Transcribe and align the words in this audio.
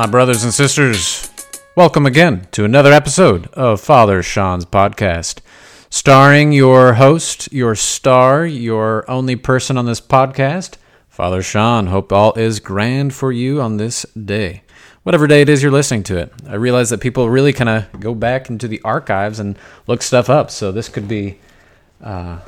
My 0.00 0.06
brothers 0.06 0.44
and 0.44 0.54
sisters, 0.54 1.30
welcome 1.76 2.06
again 2.06 2.48
to 2.52 2.64
another 2.64 2.90
episode 2.90 3.48
of 3.48 3.82
Father 3.82 4.22
Sean's 4.22 4.64
podcast, 4.64 5.40
starring 5.90 6.52
your 6.52 6.94
host, 6.94 7.52
your 7.52 7.74
star, 7.74 8.46
your 8.46 9.04
only 9.10 9.36
person 9.36 9.76
on 9.76 9.84
this 9.84 10.00
podcast, 10.00 10.78
Father 11.10 11.42
Sean. 11.42 11.88
Hope 11.88 12.14
all 12.14 12.32
is 12.32 12.60
grand 12.60 13.12
for 13.12 13.30
you 13.30 13.60
on 13.60 13.76
this 13.76 14.04
day. 14.14 14.62
Whatever 15.02 15.26
day 15.26 15.42
it 15.42 15.50
is 15.50 15.62
you're 15.62 15.70
listening 15.70 16.04
to 16.04 16.16
it. 16.16 16.32
I 16.48 16.54
realize 16.54 16.88
that 16.88 17.02
people 17.02 17.28
really 17.28 17.52
kind 17.52 17.68
of 17.68 18.00
go 18.00 18.14
back 18.14 18.48
into 18.48 18.68
the 18.68 18.80
archives 18.80 19.38
and 19.38 19.58
look 19.86 20.00
stuff 20.00 20.30
up, 20.30 20.50
so 20.50 20.72
this 20.72 20.88
could 20.88 21.08
be, 21.08 21.40
uh, 22.02 22.38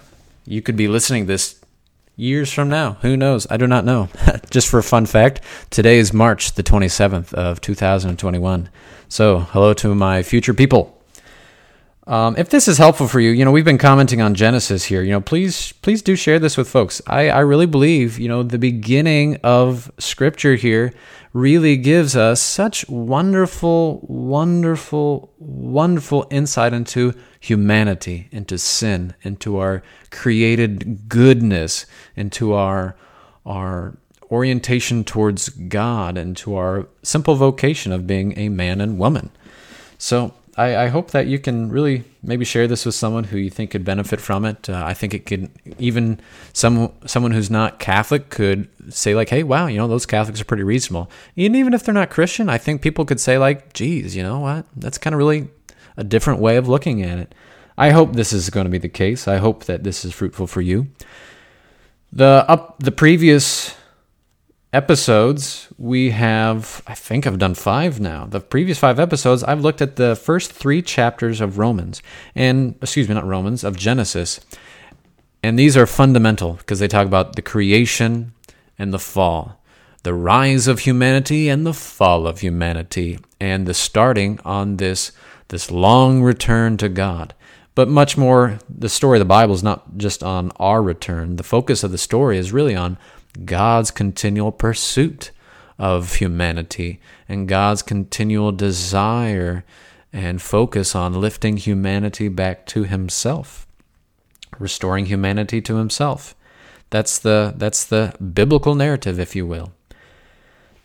you 0.47 0.63
could 0.63 0.77
be 0.77 0.89
listening 0.89 1.27
this 1.27 1.62
years 2.17 2.53
from 2.53 2.69
now. 2.69 2.95
Who 3.03 3.17
knows? 3.17 3.47
I 3.51 3.57
do 3.57 3.67
not 3.67 3.85
know. 3.85 4.09
Just 4.51 4.69
for 4.69 4.79
a 4.79 4.83
fun 4.83 5.07
fact, 5.07 5.41
today 5.71 5.99
is 5.99 6.13
March 6.13 6.53
the 6.53 6.63
27th 6.63 7.33
of 7.35 7.61
2021. 7.61 8.69
So, 9.09 9.41
hello 9.41 9.75
to 9.75 9.95
my 9.95 10.23
future 10.23 10.55
people. 10.55 11.02
Um, 12.05 12.35
if 12.37 12.51
this 12.51 12.67
is 12.67 12.79
helpful 12.79 13.07
for 13.07 13.21
you, 13.21 13.31
you 13.31 13.45
know 13.45 13.53
we've 13.53 13.65
been 13.65 13.79
commenting 13.79 14.21
on 14.21 14.35
Genesis 14.35 14.85
here. 14.85 15.03
You 15.03 15.13
know, 15.13 15.21
please, 15.21 15.71
please 15.83 16.03
do 16.03 16.17
share 16.17 16.41
this 16.41 16.57
with 16.57 16.69
folks. 16.69 17.01
I, 17.07 17.29
I 17.29 17.41
really 17.41 17.67
believe 17.67 18.19
you 18.19 18.29
know 18.29 18.43
the 18.43 18.59
beginning 18.59 19.39
of 19.45 19.93
Scripture 19.99 20.57
here 20.57 20.93
really 21.33 21.77
gives 21.77 22.17
us 22.17 22.43
such 22.43 22.89
wonderful, 22.89 24.01
wonderful, 24.03 25.33
wonderful 25.39 26.27
insight 26.31 26.73
into 26.73 27.15
humanity, 27.39 28.29
into 28.33 28.59
sin, 28.59 29.15
into 29.23 29.59
our 29.59 29.83
created 30.11 31.09
goodness, 31.09 31.87
into 32.17 32.53
our 32.53 32.97
our 33.47 33.97
orientation 34.29 35.05
towards 35.05 35.51
God, 35.51 36.19
and 36.19 36.37
to 36.39 36.57
our 36.57 36.89
simple 37.05 37.37
vocation 37.37 37.93
of 37.93 38.09
being 38.09 38.37
a 38.37 38.49
man 38.49 38.81
and 38.81 38.99
woman. 38.99 39.31
So 39.99 40.35
I, 40.57 40.77
I, 40.77 40.89
hope 40.89 41.13
that 41.13 41.27
you 41.27 41.39
can 41.39 41.71
really 41.71 42.05
maybe 42.23 42.45
share 42.45 42.69
this 42.69 42.85
with 42.85 42.95
someone 42.95 43.25
who 43.25 43.39
you 43.39 43.49
think 43.49 43.71
could 43.71 43.85
benefit 43.85 44.21
from 44.21 44.45
it. 44.45 44.69
Uh, 44.69 44.83
I 44.85 44.93
think 44.93 45.15
it 45.15 45.25
could 45.25 45.51
even 45.79 46.21
some 46.53 46.93
someone 47.07 47.33
who's 47.33 47.51
not 47.51 47.79
Catholic 47.79 48.29
could 48.29 48.69
say 48.93 49.15
like, 49.15 49.31
"Hey, 49.31 49.43
wow, 49.43 49.67
you 49.67 49.79
know 49.79 49.89
those 49.89 50.05
Catholics 50.05 50.41
are 50.43 50.45
pretty 50.45 50.63
reasonable." 50.63 51.11
And 51.37 51.57
even 51.57 51.73
if 51.73 51.85
they're 51.85 51.95
not 51.95 52.11
Christian, 52.11 52.51
I 52.51 52.59
think 52.59 52.83
people 52.83 53.07
could 53.07 53.21
say 53.21 53.39
like, 53.39 53.73
"Geez, 53.73 54.15
you 54.15 54.23
know 54.23 54.41
what? 54.41 54.67
That's 54.77 54.99
kind 54.99 55.15
of 55.15 55.19
really 55.19 55.49
a 55.97 56.05
different 56.05 56.41
way 56.41 56.57
of 56.57 56.69
looking 56.69 57.03
at 57.03 57.19
it." 57.19 57.35
I 57.79 57.91
hope 57.91 58.13
this 58.13 58.35
is 58.35 58.51
going 58.51 58.65
to 58.65 58.71
be 58.71 58.79
the 58.79 58.89
case. 58.91 59.27
I 59.27 59.39
hope 59.39 59.65
that 59.65 59.85
this 59.85 60.05
is 60.05 60.13
fruitful 60.13 60.47
for 60.47 60.61
you. 60.61 60.89
The 62.13 62.45
up 62.47 62.77
the 62.79 62.93
previous 62.93 63.75
episodes, 64.73 65.69
we 65.77 66.11
have, 66.11 66.83
I 66.87 66.95
think 66.95 67.27
I've 67.27 67.39
done 67.39 67.55
five 67.55 68.01
now. 68.01 68.25
The 68.27 68.41
previous 68.41 68.79
five 68.79 68.99
episodes, 68.99 69.45
I've 69.45 69.61
looked 69.61 69.83
at 69.83 69.97
the 69.97 70.17
first 70.17 70.53
three 70.53 70.81
chapters 70.81 71.41
of 71.41 71.59
Romans, 71.59 72.03
and, 72.35 72.77
excuse 72.81 73.09
me, 73.09 73.15
not 73.15 73.27
Romans, 73.27 73.65
of 73.65 73.77
Genesis. 73.77 74.41
And 75.43 75.59
these 75.59 75.77
are 75.77 75.87
fundamental 75.87 76.55
because 76.55 76.79
they 76.79 76.89
talk 76.89 77.07
about 77.07 77.37
the 77.37 77.43
creation 77.43 78.33
and 78.79 78.93
the 78.93 78.99
fall, 78.99 79.61
the 80.05 80.15
rise 80.15 80.67
of 80.67 80.81
humanity 80.81 81.49
and 81.49 81.67
the 81.67 81.75
fall 81.75 82.27
of 82.27 82.41
humanity, 82.41 83.19
and 83.39 83.67
the 83.67 83.75
starting 83.75 84.41
on 84.45 84.79
this, 84.79 85.13
this 85.49 85.71
long 85.71 86.23
return 86.23 86.77
to 86.79 86.89
God. 86.89 87.35
But 87.75 87.89
much 87.89 88.17
more, 88.17 88.59
the 88.69 88.89
story 88.89 89.19
of 89.19 89.21
the 89.21 89.25
Bible 89.27 89.55
is 89.55 89.63
not 89.63 89.97
just 89.97 90.23
on 90.23 90.51
our 90.57 90.83
return. 90.83 91.37
The 91.37 91.43
focus 91.43 91.83
of 91.83 91.91
the 91.91 91.99
story 91.99 92.39
is 92.39 92.53
really 92.53 92.77
on 92.77 92.99
God's 93.45 93.91
continual 93.91 94.53
pursuit 94.53 95.31
of 95.79 96.17
humanity 96.17 97.01
and 97.29 97.49
God's 97.49 97.83
continual 97.83 98.53
desire 98.53 99.65
and 100.13 100.41
focus 100.43 100.95
on 100.95 101.21
lifting 101.21 101.57
humanity 101.57 102.29
back 102.29 102.67
to 102.67 102.85
himself 102.85 103.67
restoring 104.59 105.07
humanity 105.07 105.61
to 105.63 105.77
himself. 105.77 106.35
That's 106.91 107.19
the 107.19 107.55
that's 107.57 107.85
the 107.85 108.15
biblical 108.21 108.75
narrative 108.75 109.19
if 109.19 109.35
you 109.35 109.47
will. 109.47 109.73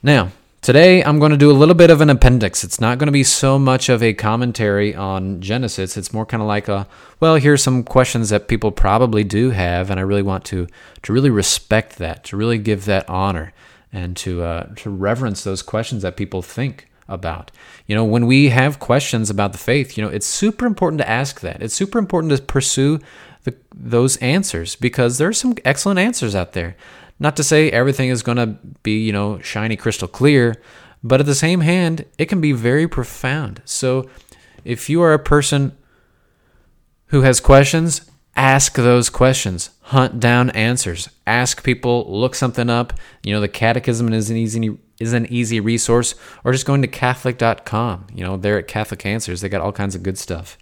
Now 0.02 0.32
Today, 0.68 1.02
I'm 1.02 1.18
going 1.18 1.32
to 1.32 1.38
do 1.38 1.50
a 1.50 1.54
little 1.54 1.76
bit 1.76 1.90
of 1.90 2.02
an 2.02 2.10
appendix. 2.10 2.66
It's 2.66 2.82
not 2.82 2.98
going 2.98 3.08
to 3.08 3.14
be 3.14 3.24
so 3.24 3.58
much 3.58 3.88
of 3.88 4.04
a 4.04 4.14
commentary 4.14 4.94
on 4.94 5.40
Genesis. 5.40 5.96
It's 5.96 6.12
more 6.12 6.26
kind 6.26 6.44
of 6.44 6.48
like 6.48 6.68
a, 6.68 6.90
well, 7.22 7.36
here's 7.36 7.64
some 7.64 7.86
questions 7.86 8.32
that 8.32 8.50
people 8.50 8.74
probably 8.74 9.24
do 9.24 9.52
have, 9.52 9.90
and 9.90 9.98
I 9.98 10.04
really 10.04 10.24
want 10.24 10.44
to 10.48 10.68
to 11.04 11.14
really 11.14 11.30
respect 11.30 12.00
that, 12.00 12.26
to 12.26 12.36
really 12.36 12.58
give 12.58 12.84
that 12.84 13.08
honor, 13.08 13.54
and 13.94 14.18
to 14.18 14.44
uh, 14.44 14.66
to 14.76 14.90
reverence 14.90 15.46
those 15.46 15.62
questions 15.62 16.02
that 16.02 16.18
people 16.18 16.42
think 16.42 16.90
about. 17.08 17.50
You 17.86 17.96
know, 17.96 18.04
when 18.04 18.28
we 18.28 18.50
have 18.50 18.78
questions 18.78 19.30
about 19.30 19.54
the 19.54 19.58
faith, 19.58 19.98
you 19.98 20.04
know, 20.04 20.10
it's 20.10 20.28
super 20.28 20.66
important 20.66 21.00
to 21.00 21.10
ask 21.10 21.40
that. 21.40 21.62
It's 21.62 21.76
super 21.76 21.98
important 21.98 22.36
to 22.36 22.44
pursue 22.44 23.00
the, 23.46 23.56
those 23.74 24.18
answers 24.18 24.76
because 24.76 25.18
there 25.18 25.30
are 25.30 25.34
some 25.34 25.56
excellent 25.64 26.00
answers 26.00 26.36
out 26.36 26.52
there. 26.52 26.76
Not 27.20 27.36
to 27.38 27.44
say 27.44 27.70
everything 27.72 28.10
is 28.10 28.24
going 28.24 28.38
to 28.38 28.58
be, 28.84 29.04
you 29.04 29.12
know, 29.12 29.40
shiny 29.40 29.76
crystal 29.76 30.08
clear, 30.08 30.56
but 31.04 31.20
at 31.20 31.26
the 31.26 31.36
same 31.36 31.62
hand, 31.62 32.06
it 32.18 32.26
can 32.26 32.42
be 32.42 32.52
very 32.52 32.88
profound. 32.88 33.62
So 33.66 34.10
if 34.64 34.90
you 34.90 35.02
are 35.02 35.14
a 35.14 35.20
person 35.20 35.76
who 37.08 37.22
has 37.22 37.40
questions, 37.40 38.10
ask 38.36 38.76
those 38.76 39.10
questions, 39.10 39.72
hunt 39.82 40.20
down 40.20 40.50
answers, 40.52 41.10
ask 41.26 41.64
people, 41.64 42.06
look 42.08 42.36
something 42.36 42.70
up. 42.70 42.94
You 43.24 43.34
know, 43.34 43.42
the 43.42 43.48
catechism 43.48 44.14
is 44.14 44.30
an 44.30 44.38
easy 44.38 44.78
is 45.00 45.14
an 45.14 45.28
easy 45.32 45.60
resource, 45.60 46.16
or 46.44 46.52
just 46.52 46.66
going 46.66 46.82
to 46.82 46.88
Catholic.com. 46.88 48.08
You 48.14 48.24
know, 48.24 48.36
they're 48.36 48.58
at 48.58 48.68
Catholic 48.68 49.06
Answers. 49.06 49.42
They 49.42 49.50
got 49.50 49.62
all 49.62 49.72
kinds 49.72 49.94
of 49.94 50.02
good 50.02 50.18
stuff. 50.18 50.58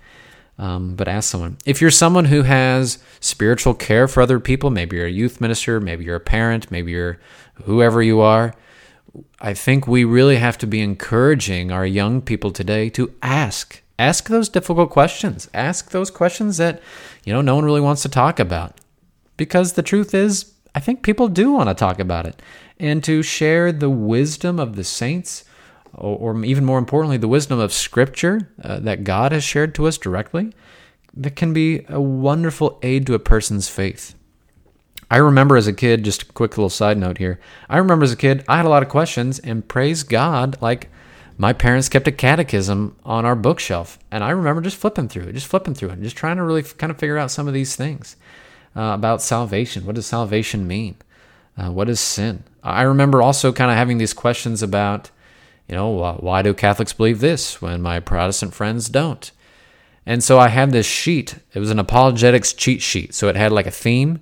Um, 0.57 0.95
but 0.95 1.07
ask 1.07 1.29
someone. 1.29 1.57
If 1.65 1.81
you're 1.81 1.91
someone 1.91 2.25
who 2.25 2.43
has 2.43 2.99
spiritual 3.19 3.73
care 3.73 4.07
for 4.07 4.21
other 4.21 4.39
people, 4.39 4.69
maybe 4.69 4.95
you're 4.95 5.05
a 5.05 5.11
youth 5.11 5.41
minister, 5.41 5.81
maybe 5.81 6.05
you're 6.05 6.15
a 6.15 6.21
parent, 6.21 6.71
maybe 6.71 6.91
you're 6.93 7.19
whoever 7.63 8.01
you 8.01 8.21
are, 8.21 8.53
I 9.39 9.53
think 9.53 9.87
we 9.87 10.03
really 10.03 10.37
have 10.37 10.57
to 10.59 10.67
be 10.67 10.81
encouraging 10.81 11.71
our 11.71 11.85
young 11.85 12.21
people 12.21 12.51
today 12.51 12.89
to 12.91 13.13
ask. 13.21 13.81
Ask 13.97 14.27
those 14.27 14.49
difficult 14.49 14.89
questions. 14.89 15.49
Ask 15.53 15.91
those 15.91 16.11
questions 16.11 16.57
that, 16.57 16.81
you 17.23 17.31
know, 17.31 17.41
no 17.41 17.55
one 17.55 17.65
really 17.65 17.81
wants 17.81 18.01
to 18.03 18.09
talk 18.09 18.39
about. 18.39 18.79
Because 19.37 19.73
the 19.73 19.83
truth 19.83 20.13
is, 20.13 20.53
I 20.73 20.79
think 20.79 21.03
people 21.03 21.27
do 21.27 21.51
want 21.51 21.69
to 21.69 21.75
talk 21.75 21.99
about 21.99 22.25
it. 22.25 22.41
And 22.79 23.03
to 23.05 23.23
share 23.23 23.71
the 23.71 23.89
wisdom 23.89 24.59
of 24.59 24.75
the 24.75 24.83
saints 24.83 25.45
or, 25.97 26.33
or 26.33 26.45
even 26.45 26.65
more 26.65 26.79
importantly, 26.79 27.17
the 27.17 27.27
wisdom 27.27 27.59
of 27.59 27.73
Scripture 27.73 28.49
uh, 28.63 28.79
that 28.79 29.03
God 29.03 29.31
has 29.31 29.43
shared 29.43 29.75
to 29.75 29.87
us 29.87 29.97
directly, 29.97 30.53
that 31.13 31.35
can 31.35 31.53
be 31.53 31.85
a 31.89 32.01
wonderful 32.01 32.79
aid 32.81 33.07
to 33.07 33.13
a 33.13 33.19
person's 33.19 33.69
faith. 33.69 34.15
I 35.09 35.17
remember 35.17 35.55
as 35.55 35.67
a 35.67 35.73
kid, 35.73 36.03
just 36.03 36.23
a 36.23 36.25
quick 36.25 36.57
little 36.57 36.69
side 36.69 36.97
note 36.97 37.19
here. 37.19 37.39
I 37.69 37.77
remember 37.77 38.03
as 38.03 38.11
a 38.11 38.17
kid, 38.17 38.43
I 38.47 38.57
had 38.57 38.65
a 38.65 38.69
lot 38.69 38.83
of 38.83 38.89
questions, 38.89 39.39
and 39.39 39.67
praise 39.67 40.03
God, 40.03 40.57
like 40.61 40.89
my 41.37 41.53
parents 41.53 41.89
kept 41.89 42.07
a 42.07 42.11
catechism 42.11 42.95
on 43.05 43.25
our 43.25 43.35
bookshelf, 43.35 43.99
and 44.09 44.23
I 44.23 44.31
remember 44.31 44.61
just 44.61 44.77
flipping 44.77 45.07
through 45.07 45.23
it, 45.23 45.33
just 45.33 45.47
flipping 45.47 45.73
through 45.73 45.89
it, 45.89 45.93
and 45.93 46.03
just 46.03 46.15
trying 46.15 46.37
to 46.37 46.43
really 46.43 46.63
kind 46.63 46.91
of 46.91 46.97
figure 46.97 47.17
out 47.17 47.31
some 47.31 47.47
of 47.47 47.53
these 47.53 47.75
things 47.75 48.15
uh, 48.75 48.91
about 48.93 49.21
salvation. 49.21 49.85
What 49.85 49.95
does 49.95 50.05
salvation 50.05 50.67
mean? 50.67 50.95
Uh, 51.57 51.71
what 51.71 51.87
is 51.87 51.99
sin? 51.99 52.43
I 52.63 52.81
remember 52.81 53.21
also 53.21 53.53
kind 53.53 53.69
of 53.69 53.77
having 53.77 53.97
these 53.97 54.13
questions 54.13 54.63
about 54.63 55.11
you 55.67 55.75
know, 55.75 56.17
why 56.19 56.41
do 56.41 56.53
Catholics 56.53 56.93
believe 56.93 57.19
this 57.19 57.61
when 57.61 57.81
my 57.81 57.99
Protestant 57.99 58.53
friends 58.53 58.89
don't? 58.89 59.31
And 60.05 60.23
so 60.23 60.37
I 60.37 60.49
had 60.49 60.71
this 60.71 60.85
sheet. 60.85 61.35
It 61.53 61.59
was 61.59 61.71
an 61.71 61.79
apologetics 61.79 62.53
cheat 62.53 62.81
sheet. 62.81 63.15
So 63.15 63.27
it 63.27 63.35
had 63.35 63.51
like 63.51 63.65
a 63.65 63.71
theme, 63.71 64.21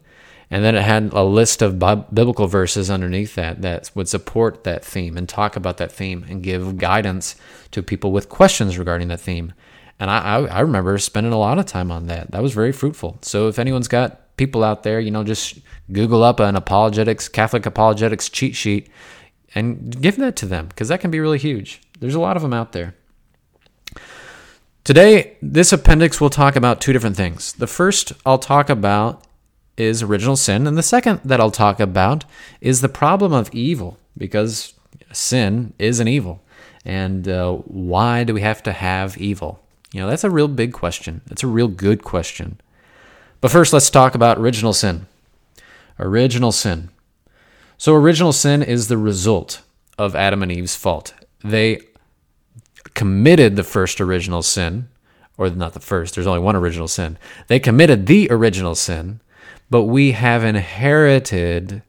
and 0.50 0.64
then 0.64 0.76
it 0.76 0.84
had 0.84 1.12
a 1.12 1.24
list 1.24 1.62
of 1.62 1.80
biblical 1.80 2.48
verses 2.48 2.90
underneath 2.90 3.36
that 3.36 3.62
that 3.62 3.92
would 3.94 4.08
support 4.08 4.64
that 4.64 4.86
theme 4.86 5.18
and 5.18 5.28
talk 5.28 5.56
about 5.56 5.78
that 5.78 5.92
theme 5.92 6.26
and 6.30 6.44
give 6.44 6.78
guidance 6.78 7.36
to 7.72 7.84
people 7.84 8.12
with 8.12 8.30
questions 8.30 8.78
regarding 8.78 9.10
that 9.10 9.20
theme. 9.20 9.54
And 10.00 10.10
I, 10.10 10.20
I, 10.20 10.46
I 10.46 10.60
remember 10.62 10.98
spending 10.98 11.34
a 11.34 11.38
lot 11.38 11.60
of 11.60 11.66
time 11.66 11.92
on 11.92 12.08
that. 12.08 12.32
That 12.32 12.42
was 12.42 12.54
very 12.54 12.72
fruitful. 12.72 13.20
So 13.22 13.48
if 13.48 13.60
anyone's 13.60 13.88
got 13.88 14.38
people 14.38 14.64
out 14.64 14.84
there, 14.84 15.00
you 15.00 15.12
know, 15.12 15.24
just 15.24 15.60
Google 15.92 16.24
up 16.24 16.40
an 16.40 16.56
apologetics, 16.56 17.28
Catholic 17.28 17.66
apologetics 17.66 18.30
cheat 18.30 18.56
sheet 18.56 18.90
and 19.56 20.02
give 20.02 20.18
that 20.18 20.36
to 20.38 20.46
them 20.46 20.68
because 20.68 20.88
that 20.88 21.02
can 21.02 21.12
be 21.12 21.20
really 21.20 21.38
huge. 21.38 21.82
There's 22.00 22.16
a 22.16 22.20
lot 22.20 22.36
of 22.36 22.42
them 22.42 22.54
out 22.54 22.72
there. 22.72 22.96
Today, 24.84 25.38
this 25.42 25.72
appendix 25.72 26.20
will 26.20 26.30
talk 26.30 26.56
about 26.58 26.82
two 26.82 26.92
different 26.92 27.16
things. 27.16 27.54
The 27.54 27.68
first 27.68 28.12
I'll 28.26 28.40
talk 28.40 28.70
about 28.70 29.24
is 29.78 30.04
original 30.04 30.36
sin, 30.36 30.68
and 30.68 30.78
the 30.78 30.84
second 30.84 31.22
that 31.24 31.40
I'll 31.40 31.52
talk 31.52 31.80
about 31.80 32.26
is 32.60 32.82
the 32.82 32.90
problem 32.90 33.32
of 33.32 33.50
evil 33.54 33.98
because 34.18 34.74
sin 35.14 35.74
is 35.80 36.00
an 36.00 36.08
evil. 36.08 36.42
And 36.86 37.28
uh, 37.28 37.54
why 37.54 38.24
do 38.26 38.34
we 38.34 38.42
have 38.42 38.62
to 38.64 38.74
have 38.74 39.18
evil? 39.18 39.62
You 39.94 40.02
know, 40.02 40.08
that's 40.10 40.24
a 40.24 40.30
real 40.30 40.48
big 40.48 40.74
question. 40.74 41.22
That's 41.28 41.44
a 41.44 41.48
real 41.48 41.68
good 41.68 42.04
question. 42.04 42.60
But 43.40 43.52
first, 43.52 43.74
let's 43.74 43.90
talk 43.90 44.16
about 44.16 44.38
original 44.38 44.74
sin. 44.74 45.08
Original 46.00 46.52
sin. 46.52 46.90
So, 47.84 47.96
original 47.96 48.32
sin 48.32 48.64
is 48.64 48.88
the 48.88 48.98
result 48.98 49.62
of 49.98 50.16
Adam 50.16 50.42
and 50.42 50.50
Eve's 50.50 50.74
fault. 50.74 51.14
they 51.44 51.82
committed 52.94 53.58
the 53.58 53.64
first 53.66 54.00
original 54.00 54.42
sin, 54.42 54.88
or 55.38 55.50
not 55.50 55.74
the 55.74 55.82
first, 55.82 56.16
there's 56.16 56.26
only 56.26 56.40
one 56.40 56.56
original 56.56 56.88
sin. 56.88 57.18
They 57.50 57.60
committed 57.60 58.08
the 58.08 58.30
original 58.32 58.76
sin, 58.76 59.20
but 59.70 59.84
we 59.84 60.14
have 60.14 60.46
inherited 60.46 61.82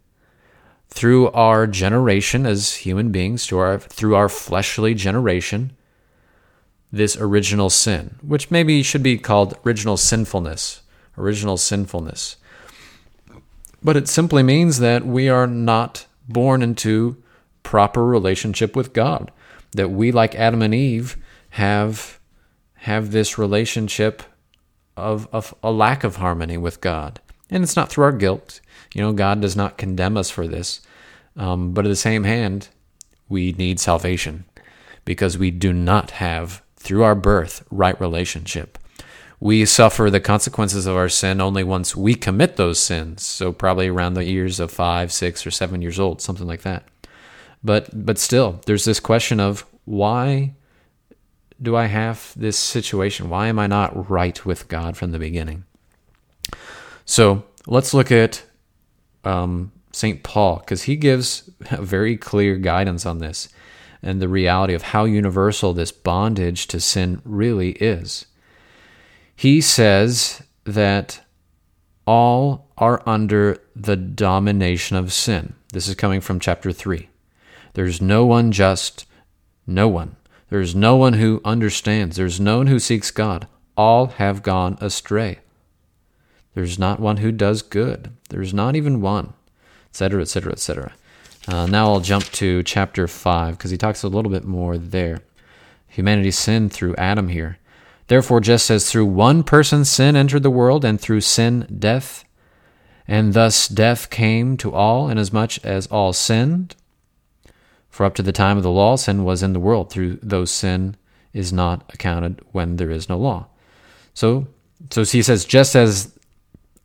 through 0.89 1.31
our 1.31 1.69
generation 1.69 2.45
as 2.45 2.75
human 2.75 3.13
beings, 3.13 3.47
through 3.47 3.61
our, 3.61 3.79
through 3.79 4.17
our 4.17 4.29
fleshly 4.29 4.95
generation, 4.95 5.77
this 6.91 7.17
original 7.17 7.71
sin, 7.71 8.17
which 8.21 8.51
maybe 8.51 8.83
should 8.83 9.05
be 9.05 9.17
called 9.17 9.57
original 9.65 9.97
sinfulness. 9.97 10.83
Original 11.17 11.57
sinfulness. 11.57 12.37
But 13.85 13.97
it 13.97 14.09
simply 14.09 14.43
means 14.43 14.79
that 14.79 15.07
we 15.07 15.29
are 15.29 15.47
not 15.47 16.07
born 16.27 16.63
into 16.63 17.23
proper 17.63 18.05
relationship 18.05 18.75
with 18.75 18.95
God. 18.95 19.31
That 19.73 19.91
we, 19.91 20.11
like 20.11 20.35
Adam 20.35 20.63
and 20.63 20.75
Eve, 20.75 21.17
have 21.51 22.19
have 22.75 23.13
this 23.13 23.39
relationship 23.39 24.23
of, 24.95 25.27
of 25.33 25.55
a 25.63 25.73
lack 25.73 26.05
of 26.05 26.17
harmony 26.17 26.59
with 26.59 26.83
God. 26.83 27.19
And 27.49 27.63
it's 27.63 27.77
not 27.77 27.89
through 27.89 28.05
our 28.05 28.13
guilt. 28.13 28.61
You 28.95 29.01
know, 29.01 29.13
God 29.13 29.41
does 29.41 29.57
not 29.57 29.79
condemn 29.79 30.19
us 30.19 30.29
for 30.29 30.47
this. 30.47 30.83
Um, 31.35 31.73
but 31.73 31.87
at 31.87 31.89
the 31.89 31.97
same 31.97 32.25
hand, 32.25 32.69
we 33.29 33.53
need 33.53 33.81
salvation 33.81 34.45
because 35.07 35.39
we 35.39 35.51
do 35.51 35.73
not 35.73 36.13
have, 36.13 36.63
through 36.77 37.03
our 37.03 37.15
birth, 37.15 37.65
right 37.71 37.99
relationship. 37.99 38.79
We 39.41 39.65
suffer 39.65 40.11
the 40.11 40.21
consequences 40.21 40.87
of 40.87 40.97
our 40.97 41.09
sin 41.09 41.41
only 41.41 41.65
once 41.65 41.95
we 41.97 42.15
commit 42.15 42.57
those 42.57 42.79
sins. 42.79 43.23
So 43.23 43.53
probably 43.53 43.89
around 43.89 44.15
the 44.15 44.25
years 44.25 44.61
of 44.61 44.71
five, 44.71 45.13
six, 45.13 45.47
or 45.47 45.51
seven 45.51 45.83
years 45.83 46.01
old, 46.01 46.21
something 46.21 46.47
like 46.47 46.63
that. 46.63 46.85
But 47.63 47.89
but 48.07 48.19
still, 48.19 48.61
there's 48.67 48.85
this 48.85 49.01
question 49.01 49.41
of 49.41 49.67
why 49.85 50.55
do 51.61 51.77
I 51.77 51.87
have 51.87 52.33
this 52.37 52.59
situation? 52.59 53.29
Why 53.31 53.49
am 53.49 53.59
I 53.59 53.67
not 53.67 54.11
right 54.11 54.45
with 54.45 54.69
God 54.69 54.97
from 54.97 55.13
the 55.13 55.19
beginning? 55.19 55.65
So 57.05 57.45
let's 57.67 57.95
look 57.95 58.11
at 58.11 58.43
um, 59.25 59.73
St. 59.93 60.23
Paul, 60.23 60.57
because 60.59 60.83
he 60.83 60.97
gives 60.97 61.51
very 61.61 62.17
clear 62.17 62.57
guidance 62.57 63.07
on 63.07 63.19
this 63.19 63.49
and 64.03 64.21
the 64.21 64.29
reality 64.29 64.75
of 64.75 64.83
how 64.83 65.05
universal 65.05 65.73
this 65.73 65.93
bondage 65.93 66.67
to 66.69 66.81
sin 66.81 67.23
really 67.25 67.73
is. 67.73 68.27
He 69.37 69.61
says 69.61 70.43
that 70.65 71.21
all 72.07 72.69
are 72.79 73.03
under 73.07 73.59
the 73.75 73.97
domination 73.97 74.97
of 74.97 75.13
sin. 75.13 75.55
This 75.73 75.89
is 75.89 75.95
coming 75.95 76.21
from 76.21 76.41
chapter 76.41 76.73
3. 76.73 77.09
There's 77.73 78.01
no 78.01 78.25
one 78.25 78.53
just, 78.53 79.07
no 79.67 79.89
one. 79.89 80.17
There's 80.51 80.75
no 80.75 80.97
one 80.97 81.15
who 81.15 81.41
understands. 81.45 82.17
There's 82.17 82.39
no 82.39 82.59
one 82.59 82.69
who 82.69 82.79
seeks 82.79 83.11
God. 83.11 83.49
All 83.77 84.07
have 84.07 84.43
gone 84.43 84.79
astray. 84.81 85.41
There's 86.55 86.79
not 86.79 87.01
one 87.01 87.17
who 87.17 87.33
does 87.33 87.63
good. 87.63 88.13
There's 88.29 88.55
not 88.55 88.77
even 88.77 89.01
one, 89.01 89.33
etc., 89.91 90.23
etc., 90.23 90.53
etc. 90.53 90.93
Now 91.49 91.93
I'll 91.93 92.01
jump 92.01 92.25
to 92.25 92.63
chapter 92.63 93.09
5 93.09 93.59
because 93.59 93.73
he 93.73 93.77
talks 93.77 94.05
a 94.05 94.09
little 94.09 94.31
bit 94.31 94.45
more 94.45 94.79
there. 94.79 95.23
Humanity 95.89 96.31
sinned 96.31 96.73
through 96.73 96.95
Adam 96.97 97.29
here. 97.29 97.59
Therefore, 98.07 98.41
just 98.41 98.71
as 98.71 98.91
through 98.91 99.07
one 99.07 99.43
person 99.43 99.85
sin 99.85 100.17
entered 100.17 100.43
the 100.43 100.51
world, 100.51 100.85
and 100.85 101.01
through 101.01 101.23
sin 101.23 101.67
death, 101.79 102.25
and 103.09 103.35
thus 103.35 103.69
death 103.69 104.11
came 104.11 104.57
to 104.59 104.73
all, 104.73 105.09
inasmuch 105.09 105.65
as 105.65 105.87
all 105.87 106.13
sinned, 106.13 106.77
for 107.89 108.05
up 108.05 108.15
to 108.17 108.23
the 108.23 108.33
time 108.33 108.57
of 108.57 108.63
the 108.63 108.71
law, 108.71 108.97
sin 108.97 109.25
was 109.25 109.43
in 109.43 109.53
the 109.53 109.61
world. 109.61 109.91
Through 109.91 110.19
those 110.23 110.51
sin 110.51 110.97
is 111.33 111.53
not 111.53 111.91
accounted 111.95 112.41
when 112.53 112.77
there 112.77 112.91
is 112.91 113.09
no 113.09 113.17
law. 113.17 113.47
So, 114.15 114.49
so 114.91 115.05
he 115.05 115.23
says, 115.23 115.45
just 115.45 115.75
as 115.75 116.17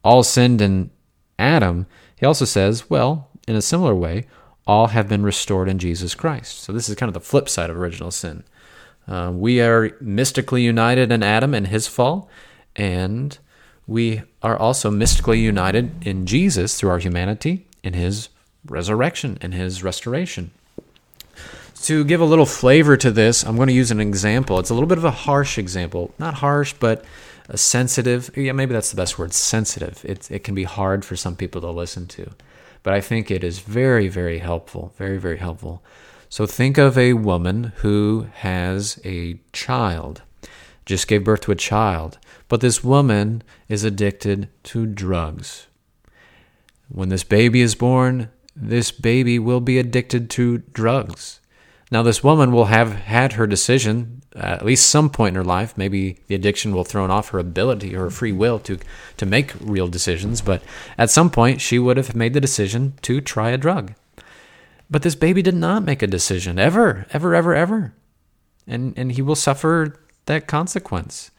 all 0.04 0.24
sinned 0.24 0.62
in 0.62 0.92
Adam, 1.38 1.86
he 2.16 2.26
also 2.26 2.46
says, 2.46 2.90
well, 2.90 3.30
in 3.48 3.56
a 3.56 3.62
similar 3.62 3.96
way, 3.96 4.28
all 4.68 4.88
have 4.88 5.08
been 5.08 5.24
restored 5.24 5.68
in 5.68 5.80
Jesus 5.80 6.14
Christ. 6.14 6.60
So 6.60 6.72
this 6.72 6.90
is 6.90 6.96
kind 6.96 7.10
of 7.10 7.16
the 7.16 7.20
flip 7.20 7.50
side 7.50 7.70
of 7.70 7.78
original 7.78 8.12
sin. 8.12 8.44
Uh, 9.10 9.32
we 9.34 9.60
are 9.60 9.98
mystically 10.00 10.62
united 10.62 11.12
in 11.12 11.24
Adam 11.24 11.56
and 11.56 11.68
his 11.68 11.88
fall, 11.88 12.30
and 12.76 13.40
we 13.88 14.22
are 14.44 14.56
also 14.56 14.92
mystically 14.92 15.40
united 15.40 16.06
in 16.06 16.28
Jesus 16.28 16.78
through 16.78 16.92
our 16.92 17.00
humanity, 17.00 17.66
in 17.84 17.94
his 17.94 18.30
resurrection, 18.66 19.40
in 19.42 19.52
his 19.52 19.84
restoration. 19.84 20.52
To 21.84 22.04
give 22.04 22.22
a 22.22 22.26
little 22.26 22.46
flavor 22.46 22.98
to 22.98 23.10
this, 23.10 23.44
I'm 23.44 23.56
going 23.56 23.70
to 23.70 23.74
use 23.74 23.90
an 23.90 24.00
example. 24.00 24.60
It's 24.60 24.70
a 24.70 24.74
little 24.76 24.88
bit 24.88 25.00
of 25.00 25.06
a 25.06 25.12
harsh 25.12 25.58
example. 25.58 26.14
Not 26.20 26.36
harsh, 26.36 26.76
but 26.80 27.04
a 27.48 27.58
sensitive. 27.58 28.30
Yeah, 28.38 28.52
maybe 28.52 28.74
that's 28.74 28.92
the 28.92 28.98
best 28.98 29.18
word 29.18 29.34
sensitive. 29.34 30.06
It, 30.06 30.30
it 30.30 30.44
can 30.44 30.54
be 30.54 30.66
hard 30.66 31.04
for 31.04 31.16
some 31.16 31.36
people 31.36 31.62
to 31.62 31.72
listen 31.72 32.06
to, 32.08 32.30
but 32.84 32.94
I 32.94 33.02
think 33.02 33.32
it 33.32 33.44
is 33.44 33.60
very, 33.60 34.08
very 34.08 34.38
helpful. 34.38 34.94
Very, 34.98 35.18
very 35.18 35.38
helpful. 35.38 35.82
So 36.30 36.46
think 36.46 36.78
of 36.78 36.98
a 36.98 37.14
woman 37.14 37.74
who 37.78 38.28
has 38.36 39.02
a 39.04 39.40
child, 39.52 40.22
just 40.86 41.08
gave 41.08 41.24
birth 41.24 41.42
to 41.42 41.52
a 41.52 41.56
child, 41.56 42.20
but 42.48 42.62
this 42.62 42.84
woman 42.84 43.42
is 43.68 43.84
addicted 43.84 44.48
to 44.66 44.86
drugs. 44.86 45.68
When 46.88 47.10
this 47.10 47.24
baby 47.24 47.62
is 47.62 47.74
born, 47.74 48.30
this 48.56 48.92
baby 48.92 49.40
will 49.40 49.60
be 49.60 49.80
addicted 49.80 50.30
to 50.32 50.60
drugs. 50.60 51.40
Now, 51.92 52.04
this 52.04 52.24
woman 52.24 52.52
will 52.52 52.66
have 52.66 52.94
had 52.94 53.34
her 53.34 53.48
decision 53.48 54.22
uh, 54.36 54.40
at 54.40 54.66
least 54.66 54.88
some 54.88 55.10
point 55.10 55.30
in 55.30 55.36
her 55.36 55.44
life. 55.44 55.76
Maybe 55.76 56.20
the 56.28 56.36
addiction 56.36 56.74
will 56.74 56.84
throw 56.84 57.10
off 57.10 57.30
her 57.30 57.40
ability 57.40 57.96
or 57.96 58.02
her 58.02 58.10
free 58.12 58.32
will 58.32 58.60
to, 58.60 58.78
to 59.18 59.26
make 59.26 59.54
real 59.60 59.88
decisions, 59.88 60.42
but 60.42 60.62
at 60.98 61.10
some 61.10 61.32
point 61.32 61.62
she 61.62 61.80
would 61.80 61.98
have 61.98 62.16
made 62.16 62.34
the 62.34 62.42
decision 62.42 62.94
to 63.02 63.22
try 63.22 63.50
a 63.50 63.58
drug. 63.58 63.96
But 64.90 65.04
this 65.04 65.16
baby 65.16 65.42
did 65.42 65.56
not 65.56 65.84
make 65.84 66.02
a 66.02 66.08
decision 66.08 66.58
ever, 66.58 67.06
ever, 67.12 67.36
ever, 67.36 67.54
ever. 67.54 67.94
And, 68.66 68.98
and 68.98 69.12
he 69.12 69.22
will 69.22 69.36
suffer 69.36 70.00
that 70.26 70.48
consequence. 70.48 71.32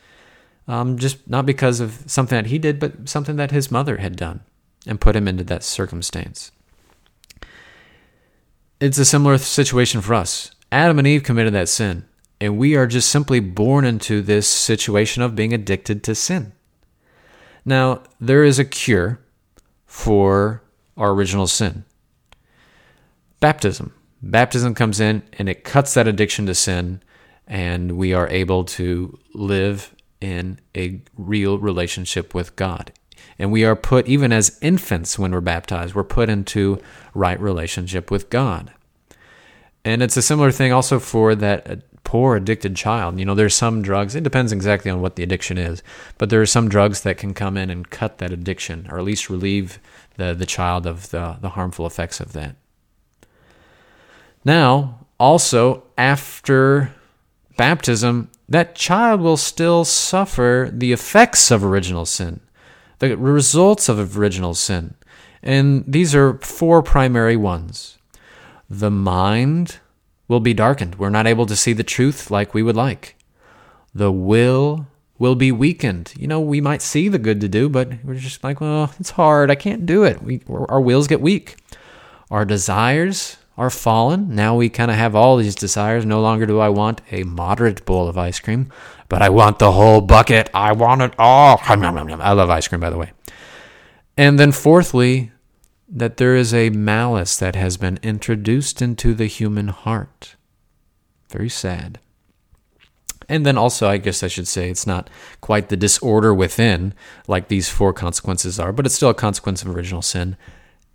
Um, 0.69 0.99
just 0.99 1.29
not 1.29 1.47
because 1.47 1.80
of 1.80 2.04
something 2.07 2.37
that 2.37 2.50
he 2.50 2.59
did, 2.59 2.78
but 2.78 3.09
something 3.09 3.37
that 3.37 3.50
his 3.50 3.71
mother 3.71 3.97
had 3.97 4.14
done 4.14 4.40
and 4.87 5.00
put 5.00 5.16
him 5.16 5.26
into 5.26 5.42
that 5.45 5.64
circumstance. 5.64 6.52
It's 8.78 8.99
a 8.99 9.04
similar 9.04 9.37
situation 9.38 10.00
for 10.00 10.14
us. 10.14 10.52
Adam 10.71 10.99
and 10.99 11.09
Eve 11.09 11.25
committed 11.25 11.52
that 11.52 11.69
sin, 11.69 12.04
and 12.40 12.57
we 12.57 12.76
are 12.76 12.87
just 12.87 13.11
simply 13.11 13.40
born 13.40 13.85
into 13.85 14.23
this 14.23 14.49
situation 14.49 15.23
of 15.23 15.35
being 15.35 15.52
addicted 15.52 16.04
to 16.04 16.14
sin. 16.14 16.52
Now, 17.64 18.04
there 18.21 18.45
is 18.45 18.59
a 18.59 18.64
cure 18.64 19.21
for 19.85 20.62
our 20.97 21.11
original 21.11 21.49
sin 21.49 21.85
baptism. 23.40 23.92
Baptism 24.23 24.75
comes 24.75 25.00
in 25.00 25.23
and 25.38 25.49
it 25.49 25.64
cuts 25.64 25.94
that 25.94 26.06
addiction 26.06 26.47
to 26.47 26.54
sin, 26.54 27.02
and 27.47 27.92
we 27.92 28.12
are 28.12 28.28
able 28.28 28.64
to 28.64 29.18
live 29.35 29.94
in 30.20 30.61
a 30.76 31.00
real 31.16 31.59
relationship 31.59 32.35
with 32.35 32.54
God. 32.56 32.92
And 33.38 33.50
we 33.50 33.64
are 33.64 33.75
put, 33.76 34.06
even 34.06 34.32
as 34.32 34.59
infants 34.61 35.18
when 35.18 35.32
we're 35.32 35.40
baptized, 35.40 35.94
we're 35.94 36.04
put 36.04 36.28
into 36.28 36.78
right 37.14 37.40
relationship 37.40 38.11
with 38.11 38.28
God. 38.28 38.73
And 39.82 40.02
it's 40.02 40.16
a 40.16 40.23
similar 40.23 40.52
thing 40.52 40.73
also 40.73 40.99
for 40.99 41.35
that 41.35 41.82
poor 42.04 42.37
addicted 42.37 42.76
child. 42.76 43.18
You 43.18 43.25
know, 43.25 43.35
there's 43.35 43.54
some 43.54 43.80
drugs, 43.80 44.14
it 44.14 44.25
depends 44.25 44.52
exactly 44.52 44.90
on 44.90 45.00
what 45.00 45.16
the 45.16 45.23
addiction 45.23 45.56
is, 45.56 45.82
but 46.18 46.28
there 46.28 46.42
are 46.42 46.47
some 46.47 46.68
drugs 46.68 47.00
that 47.02 47.16
can 47.16 47.32
come 47.32 47.56
in 47.56 47.70
and 47.70 47.88
cut 47.88 48.18
that 48.18 48.32
addiction, 48.32 48.87
or 48.90 48.99
at 48.99 49.04
least 49.04 49.30
relieve 49.30 49.78
the, 50.16 50.35
the 50.35 50.44
child 50.44 50.87
of 50.87 51.11
the, 51.11 51.38
the 51.40 51.50
harmful 51.50 51.87
effects 51.87 52.20
of 52.20 52.32
that. 52.35 52.56
Now, 54.44 55.06
also, 55.18 55.82
after 55.99 56.92
baptism, 57.56 58.30
that 58.49 58.75
child 58.75 59.20
will 59.20 59.37
still 59.37 59.85
suffer 59.85 60.70
the 60.73 60.92
effects 60.92 61.50
of 61.50 61.64
original 61.64 62.06
sin, 62.06 62.40
the 62.99 63.16
results 63.16 63.88
of 63.88 64.16
original 64.16 64.54
sin. 64.54 64.94
And 65.42 65.85
these 65.87 66.14
are 66.14 66.38
four 66.38 66.82
primary 66.82 67.37
ones. 67.37 67.99
The 68.68 68.90
mind 68.90 69.78
will 70.28 70.40
be 70.40 70.54
darkened. 70.54 70.97
We're 70.97 71.11
not 71.11 71.26
able 71.26 71.47
to 71.47 71.56
see 71.56 71.73
the 71.73 71.82
truth 71.82 72.30
like 72.30 72.54
we 72.54 72.62
would 72.62 72.76
like. 72.76 73.16
The 73.94 74.12
will 74.12 74.87
will 75.18 75.35
be 75.35 75.52
weakened. 75.52 76.14
You 76.16 76.26
know, 76.26 76.40
we 76.40 76.61
might 76.61 76.82
see 76.82 77.09
the 77.09 77.18
good 77.18 77.40
to 77.42 77.49
do, 77.49 77.68
but 77.68 77.90
we're 78.04 78.14
just 78.14 78.42
like, 78.42 78.61
well, 78.61 78.92
it's 78.99 79.11
hard. 79.11 79.50
I 79.50 79.54
can't 79.54 79.85
do 79.85 80.04
it. 80.04 80.23
We, 80.23 80.40
our 80.49 80.80
wills 80.80 81.09
get 81.09 81.20
weak. 81.20 81.56
Our 82.30 82.44
desires 82.44 83.37
are 83.61 83.69
fallen. 83.69 84.35
Now 84.35 84.57
we 84.57 84.71
kind 84.71 84.90
of 84.90 84.97
have 84.97 85.14
all 85.14 85.37
these 85.37 85.55
desires. 85.55 86.07
No 86.07 86.23
longer 86.23 86.47
do 86.47 86.61
I 86.61 86.71
want 86.71 87.02
a 87.11 87.25
moderate 87.25 87.85
bowl 87.85 88.09
of 88.09 88.17
ice 88.17 88.40
cream, 88.40 88.73
but 89.11 89.21
I 89.21 89.29
want 89.29 89.59
the 89.59 89.73
whole 89.73 90.00
bucket. 90.00 90.49
I 90.55 90.73
want 90.73 91.02
it 91.02 91.12
all. 91.19 91.61
I 91.67 92.33
love 92.33 92.49
ice 92.49 92.69
cream, 92.69 92.81
by 92.81 92.88
the 92.88 92.97
way. 92.97 93.12
And 94.17 94.38
then, 94.38 94.50
fourthly, 94.50 95.33
that 95.90 96.17
there 96.17 96.35
is 96.35 96.55
a 96.55 96.71
malice 96.71 97.37
that 97.37 97.55
has 97.55 97.76
been 97.76 97.99
introduced 98.02 98.81
into 98.81 99.12
the 99.12 99.26
human 99.26 99.69
heart. 99.69 100.37
Very 101.29 101.50
sad. 101.50 102.00
And 103.29 103.45
then 103.45 103.59
also, 103.59 103.88
I 103.88 103.99
guess 103.99 104.23
I 104.23 104.29
should 104.29 104.49
say, 104.49 104.71
it's 104.71 104.87
not 104.87 105.11
quite 105.43 105.69
the 105.69 105.76
disorder 105.76 106.33
within 106.33 106.95
like 107.29 107.49
these 107.49 107.69
four 107.69 107.93
consequences 107.93 108.59
are, 108.59 108.73
but 108.73 108.87
it's 108.87 108.95
still 108.95 109.11
a 109.11 109.14
consequence 109.14 109.61
of 109.62 109.69
original 109.69 110.00
sin. 110.00 110.38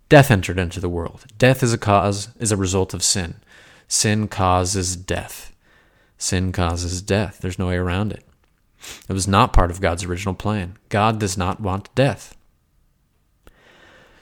Death 0.08 0.30
entered 0.30 0.58
into 0.58 0.80
the 0.80 0.88
world. 0.88 1.26
Death 1.38 1.62
is 1.62 1.72
a 1.72 1.78
cause, 1.78 2.28
is 2.38 2.52
a 2.52 2.56
result 2.56 2.94
of 2.94 3.02
sin. 3.02 3.34
Sin 3.88 4.28
causes 4.28 4.96
death. 4.96 5.52
Sin 6.18 6.52
causes 6.52 7.02
death. 7.02 7.38
There's 7.40 7.58
no 7.58 7.66
way 7.66 7.76
around 7.76 8.12
it. 8.12 8.24
It 9.08 9.12
was 9.12 9.26
not 9.26 9.52
part 9.52 9.70
of 9.70 9.80
God's 9.80 10.04
original 10.04 10.34
plan. 10.34 10.76
God 10.88 11.18
does 11.18 11.36
not 11.36 11.60
want 11.60 11.94
death. 11.94 12.36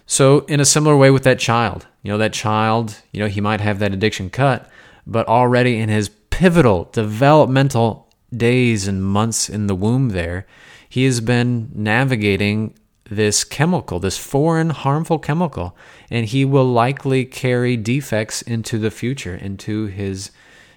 So, 0.07 0.41
in 0.41 0.61
a 0.61 0.67
similar 0.67 0.97
way 0.97 1.11
with 1.11 1.25
that 1.25 1.39
child, 1.39 1.87
you 2.03 2.13
know, 2.13 2.19
that 2.19 2.33
child, 2.33 3.03
you 3.13 3.21
know, 3.21 3.29
he 3.29 3.41
might 3.41 3.61
have 3.61 3.79
that 3.79 3.95
addiction 3.95 4.29
cut, 4.29 4.71
but 5.07 5.27
already 5.27 5.79
in 5.79 5.89
his 5.89 6.11
pivotal 6.31 6.91
developmental 6.93 8.11
days 8.35 8.87
and 8.87 9.05
months 9.05 9.49
in 9.49 9.67
the 9.67 9.75
womb 9.75 10.11
there, 10.11 10.47
he 10.89 11.05
has 11.05 11.21
been 11.21 11.71
navigating 11.75 12.75
this 13.11 13.45
chemical, 13.45 13.99
this 13.99 14.19
foreign 14.19 14.71
harmful 14.71 15.19
chemical, 15.19 15.77
and 16.11 16.27
he 16.27 16.45
will 16.45 16.65
likely 16.65 17.25
carry 17.25 17.77
defects 17.77 18.43
into 18.43 18.79
the 18.79 18.91
future, 18.91 19.35
into 19.35 19.87
his 19.87 20.31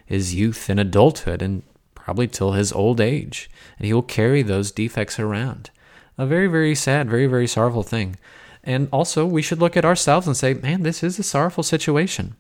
his 0.06 0.34
youth 0.34 0.70
and 0.70 0.80
adulthood 0.80 1.42
and 1.42 1.64
probably 1.94 2.28
till 2.28 2.54
his 2.54 2.72
old 2.72 3.02
age. 3.02 3.50
And 3.78 3.86
he 3.86 3.94
will 3.94 4.02
carry 4.02 4.42
those 4.42 4.72
defects 4.72 5.20
around. 5.20 5.70
A 6.18 6.26
very, 6.26 6.48
very 6.48 6.74
sad, 6.74 7.10
very, 7.10 7.28
very 7.28 7.46
sorrowful 7.46 7.84
thing. 7.84 8.16
And 8.64 8.88
also, 8.94 9.26
we 9.26 9.42
should 9.42 9.60
look 9.60 9.76
at 9.76 9.84
ourselves 9.84 10.26
and 10.26 10.36
say, 10.36 10.54
man, 10.54 10.84
this 10.84 11.04
is 11.04 11.20
a 11.20 11.24
sorrowful 11.24 11.64
situation. 11.64 12.38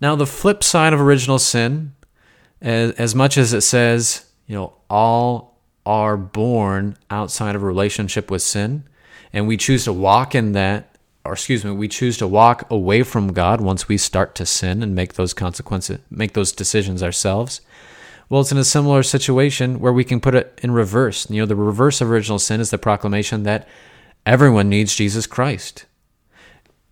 Now, 0.00 0.14
the 0.16 0.26
flip 0.26 0.62
side 0.62 0.92
of 0.92 1.00
original 1.00 1.38
sin, 1.38 1.94
as, 2.60 2.92
as 2.92 3.14
much 3.14 3.38
as 3.38 3.54
it 3.54 3.62
says, 3.62 4.26
you 4.46 4.56
know, 4.56 4.74
all 4.90 5.58
are 5.90 6.16
born 6.16 6.96
outside 7.10 7.56
of 7.56 7.64
a 7.64 7.66
relationship 7.66 8.30
with 8.30 8.42
sin, 8.42 8.84
and 9.32 9.48
we 9.48 9.56
choose 9.56 9.82
to 9.82 9.92
walk 9.92 10.36
in 10.36 10.52
that, 10.52 10.96
or 11.24 11.32
excuse 11.32 11.64
me, 11.64 11.72
we 11.72 11.88
choose 11.88 12.16
to 12.18 12.28
walk 12.28 12.64
away 12.70 13.02
from 13.02 13.32
God 13.32 13.60
once 13.60 13.88
we 13.88 13.98
start 13.98 14.36
to 14.36 14.46
sin 14.46 14.84
and 14.84 14.94
make 14.94 15.14
those 15.14 15.34
consequences, 15.34 15.98
make 16.08 16.34
those 16.34 16.52
decisions 16.52 17.02
ourselves. 17.02 17.60
Well, 18.28 18.40
it's 18.40 18.52
in 18.52 18.58
a 18.58 18.64
similar 18.64 19.02
situation 19.02 19.80
where 19.80 19.92
we 19.92 20.04
can 20.04 20.20
put 20.20 20.36
it 20.36 20.60
in 20.62 20.70
reverse. 20.70 21.28
You 21.28 21.42
know, 21.42 21.46
the 21.46 21.56
reverse 21.56 22.00
of 22.00 22.08
original 22.08 22.38
sin 22.38 22.60
is 22.60 22.70
the 22.70 22.78
proclamation 22.78 23.42
that 23.42 23.66
everyone 24.24 24.68
needs 24.68 24.94
Jesus 24.94 25.26
Christ. 25.26 25.86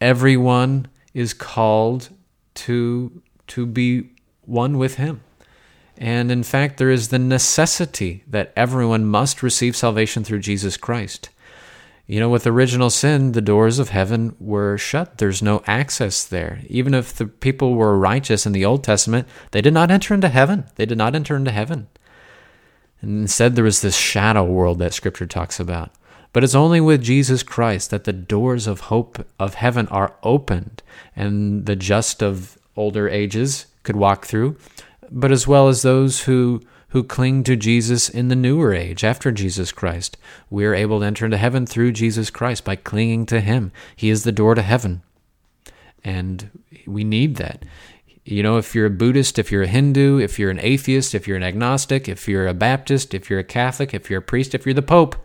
Everyone 0.00 0.88
is 1.14 1.34
called 1.34 2.08
to 2.54 3.22
to 3.46 3.64
be 3.64 4.10
one 4.42 4.76
with 4.76 4.96
him. 4.96 5.20
And 5.98 6.30
in 6.30 6.44
fact, 6.44 6.78
there 6.78 6.90
is 6.90 7.08
the 7.08 7.18
necessity 7.18 8.22
that 8.28 8.52
everyone 8.56 9.04
must 9.04 9.42
receive 9.42 9.76
salvation 9.76 10.22
through 10.22 10.38
Jesus 10.38 10.76
Christ. 10.76 11.28
You 12.06 12.20
know, 12.20 12.30
with 12.30 12.46
original 12.46 12.88
sin, 12.88 13.32
the 13.32 13.42
doors 13.42 13.80
of 13.80 13.90
heaven 13.90 14.34
were 14.38 14.78
shut. 14.78 15.18
There's 15.18 15.42
no 15.42 15.62
access 15.66 16.24
there. 16.24 16.60
Even 16.68 16.94
if 16.94 17.12
the 17.12 17.26
people 17.26 17.74
were 17.74 17.98
righteous 17.98 18.46
in 18.46 18.52
the 18.52 18.64
Old 18.64 18.84
Testament, 18.84 19.26
they 19.50 19.60
did 19.60 19.74
not 19.74 19.90
enter 19.90 20.14
into 20.14 20.28
heaven. 20.28 20.64
They 20.76 20.86
did 20.86 20.96
not 20.96 21.16
enter 21.16 21.36
into 21.36 21.50
heaven. 21.50 21.88
And 23.02 23.22
instead, 23.22 23.56
there 23.56 23.64
was 23.64 23.82
this 23.82 23.96
shadow 23.96 24.44
world 24.44 24.78
that 24.78 24.94
Scripture 24.94 25.26
talks 25.26 25.60
about. 25.60 25.90
But 26.32 26.44
it's 26.44 26.54
only 26.54 26.80
with 26.80 27.02
Jesus 27.02 27.42
Christ 27.42 27.90
that 27.90 28.04
the 28.04 28.12
doors 28.12 28.66
of 28.66 28.80
hope 28.80 29.26
of 29.38 29.54
heaven 29.54 29.88
are 29.88 30.14
opened 30.22 30.82
and 31.16 31.66
the 31.66 31.76
just 31.76 32.22
of 32.22 32.56
older 32.76 33.08
ages 33.08 33.66
could 33.82 33.96
walk 33.96 34.24
through, 34.26 34.56
but 35.10 35.32
as 35.32 35.46
well 35.46 35.68
as 35.68 35.82
those 35.82 36.22
who 36.22 36.60
who 36.90 37.04
cling 37.04 37.44
to 37.44 37.54
Jesus 37.54 38.08
in 38.08 38.28
the 38.28 38.36
newer 38.36 38.72
age 38.72 39.04
after 39.04 39.30
Jesus 39.30 39.72
Christ. 39.72 40.16
We 40.48 40.64
are 40.64 40.74
able 40.74 41.00
to 41.00 41.06
enter 41.06 41.26
into 41.26 41.36
heaven 41.36 41.66
through 41.66 41.92
Jesus 41.92 42.30
Christ 42.30 42.64
by 42.64 42.76
clinging 42.76 43.26
to 43.26 43.40
Him. 43.40 43.72
He 43.94 44.08
is 44.08 44.24
the 44.24 44.32
door 44.32 44.54
to 44.54 44.62
heaven. 44.62 45.02
And 46.02 46.50
we 46.86 47.04
need 47.04 47.36
that. 47.36 47.64
You 48.24 48.42
know, 48.42 48.56
if 48.56 48.74
you're 48.74 48.86
a 48.86 48.90
Buddhist, 48.90 49.38
if 49.38 49.52
you're 49.52 49.62
a 49.62 49.68
Hindu, 49.68 50.18
if 50.18 50.38
you're 50.38 50.50
an 50.50 50.60
atheist, 50.60 51.14
if 51.14 51.28
you're 51.28 51.36
an 51.36 51.42
agnostic, 51.42 52.08
if 52.08 52.26
you're 52.28 52.46
a 52.46 52.54
Baptist, 52.54 53.12
if 53.12 53.28
you're 53.28 53.38
a 53.38 53.44
Catholic, 53.44 53.92
if 53.92 54.08
you're 54.08 54.20
a 54.20 54.22
priest, 54.22 54.54
if 54.54 54.64
you're 54.64 54.74
the 54.74 54.82
Pope, 54.82 55.16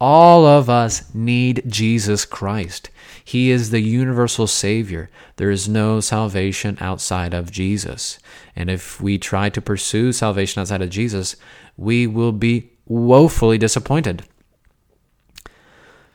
all 0.00 0.46
of 0.46 0.70
us 0.70 1.14
need 1.14 1.62
Jesus 1.66 2.24
Christ. 2.24 2.90
He 3.24 3.50
is 3.50 3.70
the 3.70 3.80
universal 3.80 4.46
Savior. 4.46 5.10
There 5.36 5.50
is 5.50 5.68
no 5.68 6.00
salvation 6.00 6.78
outside 6.80 7.34
of 7.34 7.50
Jesus. 7.50 8.18
And 8.56 8.70
if 8.70 9.00
we 9.00 9.18
try 9.18 9.50
to 9.50 9.60
pursue 9.60 10.12
salvation 10.12 10.60
outside 10.60 10.82
of 10.82 10.90
Jesus, 10.90 11.36
we 11.76 12.06
will 12.06 12.32
be 12.32 12.70
woefully 12.86 13.58
disappointed. 13.58 14.24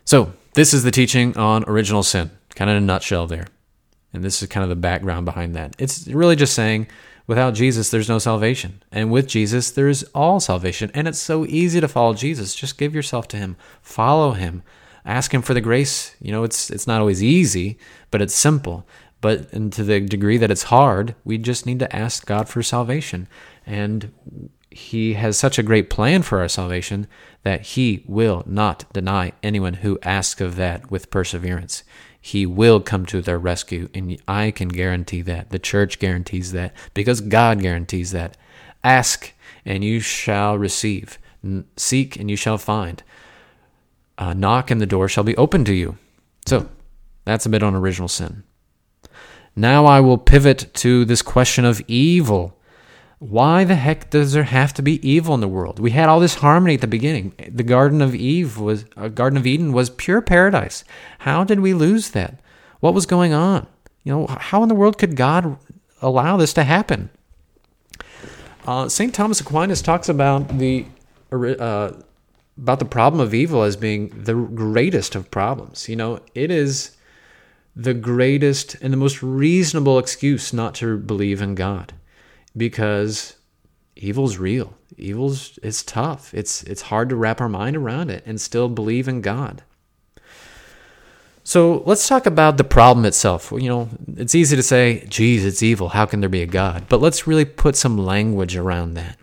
So, 0.04 0.34
this 0.56 0.74
is 0.74 0.84
the 0.84 0.92
teaching 0.92 1.38
on 1.38 1.64
original 1.68 2.04
sin, 2.04 2.32
kind 2.56 2.70
of 2.70 2.78
in 2.78 2.84
a 2.84 2.86
nutshell 2.86 3.28
there. 3.28 3.48
And 4.14 4.24
this 4.24 4.42
is 4.42 4.48
kind 4.48 4.64
of 4.64 4.70
the 4.70 4.76
background 4.76 5.26
behind 5.26 5.56
that. 5.56 5.76
It's 5.78 6.08
really 6.08 6.36
just 6.36 6.54
saying 6.54 6.88
Without 7.28 7.56
Jesus, 7.56 7.90
there's 7.90 8.10
no 8.10 8.20
salvation. 8.20 8.84
And 8.92 9.12
with 9.12 9.28
Jesus, 9.28 9.72
there 9.72 9.88
is 9.88 10.04
all 10.14 10.40
salvation. 10.40 10.92
And 10.94 11.08
it's 11.08 11.20
so 11.20 11.46
easy 11.46 11.82
to 11.82 11.88
follow 11.88 12.14
Jesus. 12.14 12.56
Just 12.56 12.78
give 12.78 12.94
yourself 12.94 13.28
to 13.30 13.38
him. 13.38 13.58
Follow 13.82 14.32
him. 14.32 14.62
Ask 15.06 15.34
him 15.34 15.42
for 15.42 15.54
the 15.54 15.62
grace. 15.62 16.16
You 16.20 16.32
know, 16.32 16.44
it's 16.44 16.70
it's 16.70 16.88
not 16.88 17.00
always 17.00 17.24
easy, 17.24 17.78
but 18.12 18.22
it's 18.22 18.36
simple. 18.36 18.88
But 19.22 19.52
and 19.54 19.74
to 19.74 19.84
the 19.84 20.02
degree 20.02 20.38
that 20.38 20.52
it's 20.52 20.64
hard, 20.64 21.16
we 21.24 21.38
just 21.38 21.66
need 21.66 21.80
to 21.80 21.96
ask 21.96 22.26
God 22.26 22.48
for 22.48 22.62
salvation. 22.62 23.28
And 23.66 24.12
he 24.70 25.14
has 25.14 25.38
such 25.38 25.58
a 25.58 25.64
great 25.64 25.90
plan 25.90 26.22
for 26.22 26.40
our 26.40 26.50
salvation 26.50 27.08
that 27.44 27.62
he 27.62 28.04
will 28.08 28.44
not 28.46 28.92
deny 28.92 29.32
anyone 29.42 29.76
who 29.76 29.98
asks 30.04 30.42
of 30.42 30.58
that 30.58 30.92
with 30.92 31.10
perseverance. 31.10 31.84
He 32.26 32.48
will 32.48 32.80
come 32.80 33.06
to 33.06 33.22
their 33.22 33.38
rescue, 33.38 33.88
and 33.94 34.20
I 34.28 34.50
can 34.50 34.70
guarantee 34.70 35.22
that. 35.22 35.52
The 35.52 35.60
church 35.60 36.00
guarantees 36.00 36.54
that 36.54 36.74
because 36.96 37.22
God 37.22 37.60
guarantees 37.60 38.10
that. 38.14 38.36
Ask, 38.84 39.32
and 39.64 39.84
you 39.84 40.00
shall 40.00 40.58
receive. 40.58 41.20
Seek, 41.78 42.16
and 42.16 42.28
you 42.28 42.36
shall 42.36 42.58
find. 42.58 43.04
Uh, 44.18 44.34
knock, 44.34 44.72
and 44.72 44.82
the 44.82 44.88
door 44.88 45.08
shall 45.08 45.24
be 45.24 45.38
open 45.38 45.64
to 45.66 45.74
you. 45.76 46.00
So, 46.48 46.68
that's 47.26 47.46
a 47.46 47.50
bit 47.50 47.62
on 47.62 47.76
original 47.76 48.08
sin. 48.08 48.42
Now 49.56 49.86
I 49.86 50.00
will 50.00 50.18
pivot 50.18 50.74
to 50.74 51.06
this 51.06 51.22
question 51.22 51.64
of 51.64 51.80
evil 51.88 52.55
why 53.30 53.64
the 53.64 53.76
heck 53.76 54.12
does 54.12 54.34
there 54.34 54.44
have 54.44 54.74
to 54.76 54.82
be 54.82 55.06
evil 55.08 55.34
in 55.34 55.42
the 55.42 55.48
world? 55.48 55.80
We 55.80 55.92
had 55.92 56.10
all 56.10 56.20
this 56.20 56.36
harmony 56.36 56.76
at 56.76 56.82
the 56.82 56.88
beginning. 56.88 57.34
The 57.50 57.64
Garden 57.64 58.02
of 58.02 58.14
Eve 58.14 58.60
was 58.60 58.86
uh, 58.96 59.08
Garden 59.08 59.38
of 59.38 59.48
Eden 59.48 59.74
was 59.74 59.90
pure 59.90 60.22
paradise. 60.22 60.84
How 61.20 61.44
did 61.44 61.60
we 61.60 61.74
lose 61.74 62.12
that? 62.12 62.40
What 62.82 62.94
was 62.94 63.06
going 63.06 63.34
on? 63.34 63.66
You 64.04 64.14
know, 64.14 64.28
how 64.28 64.62
in 64.62 64.70
the 64.70 64.76
world 64.76 65.00
could 65.00 65.16
God 65.16 65.58
allow 66.02 66.38
this 66.38 66.54
to 66.54 66.64
happen? 66.64 67.10
Uh, 68.68 68.90
Saint 68.90 69.16
Thomas 69.16 69.42
Aquinas 69.42 69.82
talks 69.82 70.08
about 70.08 70.60
the 70.60 70.86
uh, 71.32 71.94
about 72.58 72.80
the 72.80 72.86
problem 72.86 73.20
of 73.20 73.34
evil 73.34 73.64
as 73.64 73.76
being 73.76 74.10
the 74.24 74.36
greatest 74.36 75.16
of 75.16 75.32
problems. 75.32 75.90
You 75.90 75.96
know, 75.96 76.20
it 76.36 76.52
is 76.52 76.96
the 77.76 77.94
greatest 77.94 78.76
and 78.82 78.94
the 78.94 78.98
most 78.98 79.24
reasonable 79.24 79.98
excuse 79.98 80.54
not 80.54 80.76
to 80.76 80.98
believe 80.98 81.42
in 81.42 81.56
God 81.56 81.94
because 82.56 83.36
evil's 83.96 84.38
real. 84.38 84.74
Evil's 84.98 85.58
it's 85.64 85.84
tough. 85.84 86.34
It's 86.34 86.64
it's 86.64 86.84
hard 86.84 87.10
to 87.10 87.16
wrap 87.16 87.42
our 87.42 87.50
mind 87.50 87.76
around 87.76 88.10
it 88.10 88.24
and 88.26 88.40
still 88.40 88.70
believe 88.70 89.08
in 89.08 89.22
God. 89.22 89.64
So 91.44 91.84
let's 91.86 92.08
talk 92.08 92.26
about 92.26 92.58
the 92.58 92.64
problem 92.64 93.06
itself. 93.06 93.52
You 93.52 93.70
know, 93.70 93.90
it's 94.18 94.34
easy 94.34 94.56
to 94.56 94.64
say, 94.64 95.06
geez, 95.08 95.46
it's 95.46 95.62
evil. 95.62 95.90
How 95.90 96.08
can 96.08 96.20
there 96.20 96.28
be 96.28 96.42
a 96.42 96.48
God? 96.48 96.88
But 96.90 97.02
let's 97.02 97.28
really 97.28 97.46
put 97.46 97.76
some 97.76 98.00
language 98.00 98.56
around 98.56 98.96
that. 98.96 99.20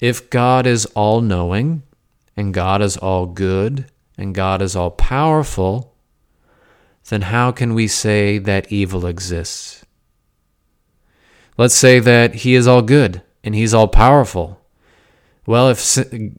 If 0.00 0.28
God 0.28 0.66
is 0.66 0.86
all 0.86 1.20
knowing, 1.20 1.84
and 2.36 2.52
God 2.52 2.82
is 2.82 2.96
all 2.96 3.26
good, 3.26 3.86
and 4.18 4.34
God 4.34 4.60
is 4.60 4.74
all 4.74 4.90
powerful, 4.90 5.94
then 7.08 7.22
how 7.22 7.52
can 7.52 7.74
we 7.74 7.86
say 7.86 8.38
that 8.38 8.72
evil 8.72 9.06
exists? 9.06 9.85
Let's 11.58 11.74
say 11.74 11.98
that 12.00 12.36
he 12.36 12.54
is 12.54 12.66
all 12.66 12.82
good 12.82 13.22
and 13.42 13.54
he's 13.54 13.72
all 13.72 13.88
powerful. 13.88 14.60
Well, 15.46 15.68
if 15.70 15.96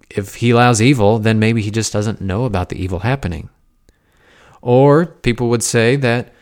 if 0.09 0.35
he 0.35 0.51
allows 0.51 0.81
evil, 0.81 1.17
then 1.17 1.39
maybe 1.39 1.61
he 1.61 1.71
just 1.71 1.93
doesn't 1.93 2.21
know 2.21 2.45
about 2.45 2.69
the 2.69 2.81
evil 2.81 2.99
happening. 2.99 3.49
Or 4.61 5.05
people 5.05 5.49
would 5.49 5.63
say 5.63 5.95
that 5.95 6.33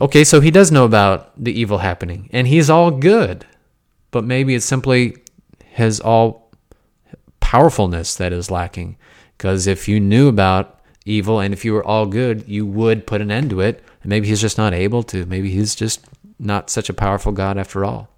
okay, 0.00 0.24
so 0.24 0.40
he 0.40 0.50
does 0.50 0.72
know 0.72 0.84
about 0.84 1.32
the 1.42 1.58
evil 1.58 1.78
happening 1.78 2.28
and 2.32 2.48
he's 2.48 2.68
all 2.68 2.90
good. 2.90 3.46
But 4.10 4.24
maybe 4.24 4.54
it's 4.54 4.66
simply 4.66 5.16
his 5.64 6.00
all 6.00 6.50
powerfulness 7.40 8.16
that 8.16 8.32
is 8.32 8.50
lacking. 8.50 8.96
Because 9.36 9.66
if 9.66 9.86
you 9.86 10.00
knew 10.00 10.28
about 10.28 10.80
evil 11.04 11.40
and 11.40 11.54
if 11.54 11.64
you 11.64 11.72
were 11.72 11.84
all 11.84 12.06
good, 12.06 12.48
you 12.48 12.66
would 12.66 13.06
put 13.06 13.20
an 13.20 13.30
end 13.30 13.50
to 13.50 13.60
it. 13.60 13.84
And 14.02 14.10
maybe 14.10 14.26
he's 14.26 14.40
just 14.40 14.58
not 14.58 14.74
able 14.74 15.02
to. 15.04 15.24
Maybe 15.26 15.50
he's 15.50 15.74
just 15.74 16.04
not 16.38 16.70
such 16.70 16.88
a 16.88 16.94
powerful 16.94 17.32
God 17.32 17.58
after 17.58 17.84
all. 17.84 18.08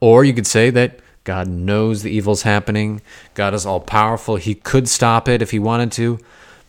Or 0.00 0.24
you 0.24 0.34
could 0.34 0.46
say 0.46 0.70
that 0.70 1.00
God 1.24 1.48
knows 1.48 2.02
the 2.02 2.10
evil's 2.10 2.42
happening. 2.42 3.02
God 3.34 3.52
is 3.54 3.66
all 3.66 3.80
powerful. 3.80 4.36
He 4.36 4.54
could 4.54 4.88
stop 4.88 5.28
it 5.28 5.42
if 5.42 5.50
he 5.50 5.58
wanted 5.58 5.90
to, 5.92 6.18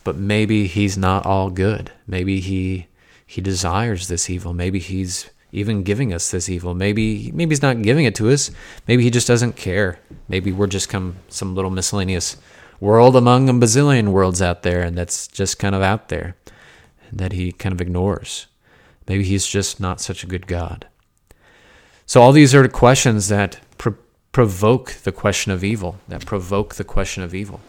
but 0.03 0.15
maybe 0.15 0.65
he's 0.65 0.97
not 0.97 1.25
all 1.25 1.49
good. 1.49 1.91
Maybe 2.07 2.39
he 2.39 2.87
he 3.25 3.41
desires 3.41 4.07
this 4.07 4.29
evil. 4.29 4.53
Maybe 4.53 4.79
he's 4.79 5.29
even 5.51 5.83
giving 5.83 6.13
us 6.13 6.31
this 6.31 6.49
evil. 6.49 6.73
Maybe 6.73 7.31
maybe 7.33 7.51
he's 7.51 7.61
not 7.61 7.81
giving 7.81 8.05
it 8.05 8.15
to 8.15 8.31
us. 8.31 8.49
Maybe 8.87 9.03
he 9.03 9.11
just 9.11 9.27
doesn't 9.27 9.55
care. 9.55 9.99
Maybe 10.27 10.51
we're 10.51 10.67
just 10.67 10.89
come 10.89 11.17
some 11.29 11.53
little 11.53 11.71
miscellaneous 11.71 12.37
world 12.79 13.15
among 13.15 13.49
a 13.49 13.53
bazillion 13.53 14.09
worlds 14.09 14.41
out 14.41 14.63
there 14.63 14.81
and 14.81 14.97
that's 14.97 15.27
just 15.27 15.59
kind 15.59 15.75
of 15.75 15.81
out 15.81 16.09
there 16.09 16.35
that 17.11 17.31
he 17.33 17.51
kind 17.51 17.73
of 17.73 17.81
ignores. 17.81 18.47
Maybe 19.07 19.23
he's 19.23 19.47
just 19.47 19.79
not 19.79 20.01
such 20.01 20.23
a 20.23 20.27
good 20.27 20.47
God. 20.47 20.87
So 22.05 22.21
all 22.21 22.31
these 22.31 22.55
are 22.55 22.67
questions 22.67 23.27
that 23.27 23.59
provoke 24.31 24.93
the 25.03 25.11
question 25.11 25.51
of 25.51 25.63
evil, 25.63 25.97
that 26.07 26.25
provoke 26.25 26.75
the 26.75 26.83
question 26.83 27.23
of 27.23 27.33
evil, 27.33 27.59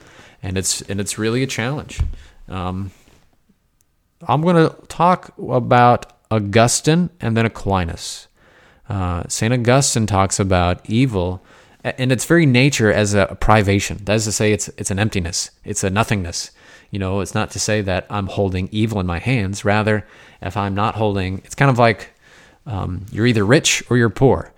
and 0.43 0.59
it's 0.59 0.83
and 0.83 1.01
it's 1.01 1.17
really 1.17 1.43
a 1.43 1.47
challenge. 1.47 2.01
Um, 2.49 2.91
I'm 4.27 4.43
going 4.43 4.57
to 4.57 4.77
talk 4.89 5.33
about 5.39 6.13
Augustine 6.31 7.11
and 7.21 7.37
then 7.37 7.47
Aquinas. 7.47 8.29
Uh, 8.89 9.23
Saint 9.29 9.55
Augustine 9.55 10.07
talks 10.07 10.39
about 10.39 10.89
evil 10.89 11.43
in 11.97 12.11
its 12.11 12.25
very 12.25 12.47
nature 12.47 12.93
as 12.93 13.15
a 13.15 13.37
privation. 13.41 13.99
That 14.05 14.17
is 14.17 14.25
to 14.25 14.33
say, 14.33 14.53
it's 14.53 14.69
it's 14.77 14.91
an 14.91 14.99
emptiness, 14.99 15.51
it's 15.65 15.85
a 15.85 15.91
nothingness. 15.91 16.51
You 16.91 16.99
know, 16.99 17.21
it's 17.21 17.35
not 17.35 17.51
to 17.53 17.59
say 17.59 17.83
that 17.83 18.07
I'm 18.09 18.27
holding 18.27 18.69
evil 18.73 19.01
in 19.01 19.07
my 19.07 19.19
hands. 19.19 19.65
Rather, 19.65 20.07
if 20.41 20.57
I'm 20.57 20.75
not 20.75 20.95
holding, 20.95 21.39
it's 21.45 21.55
kind 21.55 21.71
of 21.71 21.79
like 21.79 22.11
um, 22.67 23.07
you're 23.11 23.27
either 23.27 23.45
rich 23.45 23.83
or 23.91 23.97
you're 23.97 24.11
poor. 24.11 24.53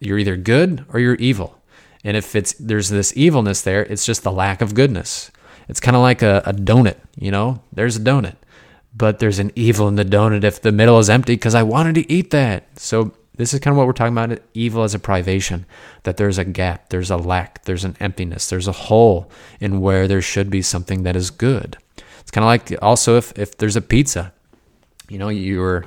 You're 0.00 0.18
either 0.18 0.36
good 0.36 0.84
or 0.92 1.00
you're 1.00 1.14
evil. 1.14 1.60
And 2.04 2.16
if 2.16 2.36
it's 2.36 2.52
there's 2.54 2.88
this 2.88 3.16
evilness 3.16 3.62
there, 3.62 3.82
it's 3.82 4.06
just 4.06 4.22
the 4.22 4.32
lack 4.32 4.60
of 4.60 4.74
goodness. 4.74 5.30
It's 5.68 5.80
kind 5.80 5.96
of 5.96 6.02
like 6.02 6.22
a, 6.22 6.42
a 6.46 6.52
donut, 6.52 6.96
you 7.16 7.30
know? 7.30 7.62
There's 7.72 7.96
a 7.96 8.00
donut, 8.00 8.36
but 8.94 9.18
there's 9.18 9.40
an 9.40 9.50
evil 9.56 9.88
in 9.88 9.96
the 9.96 10.04
donut 10.04 10.44
if 10.44 10.62
the 10.62 10.70
middle 10.70 10.98
is 10.98 11.10
empty 11.10 11.34
because 11.34 11.54
I 11.54 11.64
wanted 11.64 11.96
to 11.96 12.12
eat 12.12 12.30
that. 12.30 12.78
So 12.78 13.12
this 13.36 13.52
is 13.52 13.60
kind 13.60 13.72
of 13.72 13.78
what 13.78 13.86
we're 13.86 13.92
talking 13.92 14.16
about 14.16 14.38
evil 14.54 14.82
as 14.82 14.94
a 14.94 14.98
privation, 14.98 15.66
that 16.04 16.16
there's 16.16 16.38
a 16.38 16.44
gap, 16.44 16.88
there's 16.88 17.10
a 17.10 17.16
lack, 17.16 17.64
there's 17.64 17.84
an 17.84 17.96
emptiness, 18.00 18.48
there's 18.48 18.68
a 18.68 18.72
hole 18.72 19.30
in 19.60 19.80
where 19.80 20.08
there 20.08 20.22
should 20.22 20.50
be 20.50 20.62
something 20.62 21.02
that 21.02 21.16
is 21.16 21.30
good. 21.30 21.76
It's 22.20 22.30
kind 22.30 22.44
of 22.44 22.48
like 22.48 22.82
also 22.82 23.16
if, 23.16 23.38
if 23.38 23.56
there's 23.58 23.76
a 23.76 23.82
pizza, 23.82 24.32
you 25.08 25.18
know, 25.18 25.28
you 25.28 25.60
were 25.60 25.84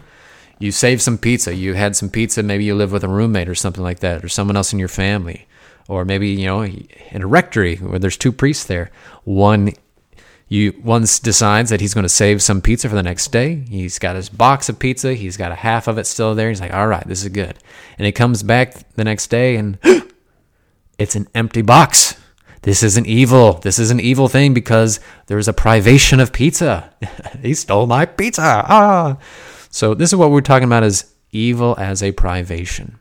you 0.59 0.71
save 0.71 1.01
some 1.01 1.17
pizza, 1.17 1.55
you 1.55 1.73
had 1.73 1.95
some 1.95 2.09
pizza, 2.09 2.43
maybe 2.43 2.65
you 2.65 2.75
live 2.75 2.91
with 2.91 3.03
a 3.03 3.07
roommate 3.07 3.47
or 3.47 3.55
something 3.55 3.83
like 3.83 3.99
that, 3.99 4.23
or 4.25 4.29
someone 4.29 4.57
else 4.57 4.73
in 4.73 4.79
your 4.79 4.89
family 4.89 5.47
or 5.89 6.05
maybe 6.05 6.29
you 6.29 6.45
know 6.45 6.61
in 6.63 7.21
a 7.21 7.27
rectory 7.27 7.75
where 7.77 7.99
there's 7.99 8.15
two 8.15 8.31
priests 8.31 8.63
there 8.65 8.89
one 9.25 9.73
you 10.49 10.71
one 10.81 11.01
decides 11.01 11.69
that 11.69 11.79
he's 11.79 11.93
going 11.93 12.03
to 12.03 12.09
save 12.09 12.41
some 12.41 12.61
pizza 12.61 12.89
for 12.89 12.95
the 12.95 13.03
next 13.03 13.31
day 13.31 13.63
he's 13.69 13.99
got 13.99 14.15
his 14.15 14.29
box 14.29 14.67
of 14.67 14.79
pizza 14.79 15.13
he's 15.13 15.37
got 15.37 15.51
a 15.51 15.55
half 15.55 15.87
of 15.87 15.97
it 15.97 16.05
still 16.05 16.35
there 16.35 16.49
he's 16.49 16.59
like 16.59 16.73
all 16.73 16.87
right 16.87 17.07
this 17.07 17.23
is 17.23 17.29
good. 17.29 17.57
And 17.97 18.05
he 18.05 18.11
comes 18.11 18.43
back 18.43 18.75
the 18.95 19.03
next 19.03 19.27
day 19.27 19.55
and 19.55 19.77
it's 20.97 21.15
an 21.15 21.27
empty 21.35 21.61
box. 21.61 22.15
This 22.61 22.83
is 22.83 22.97
an 22.97 23.05
evil. 23.05 23.53
This 23.53 23.79
is 23.79 23.89
an 23.89 23.99
evil 23.99 24.27
thing 24.27 24.53
because 24.53 24.99
there's 25.27 25.47
a 25.47 25.53
privation 25.53 26.19
of 26.19 26.33
pizza. 26.33 26.93
He 27.41 27.53
stole 27.53 27.87
my 27.87 28.05
pizza. 28.05 28.65
Ah. 28.67 29.17
So 29.69 29.93
this 29.93 30.09
is 30.09 30.15
what 30.15 30.31
we're 30.31 30.41
talking 30.41 30.67
about 30.67 30.83
is 30.83 31.13
evil 31.31 31.75
as 31.77 32.03
a 32.03 32.11
privation. 32.11 32.99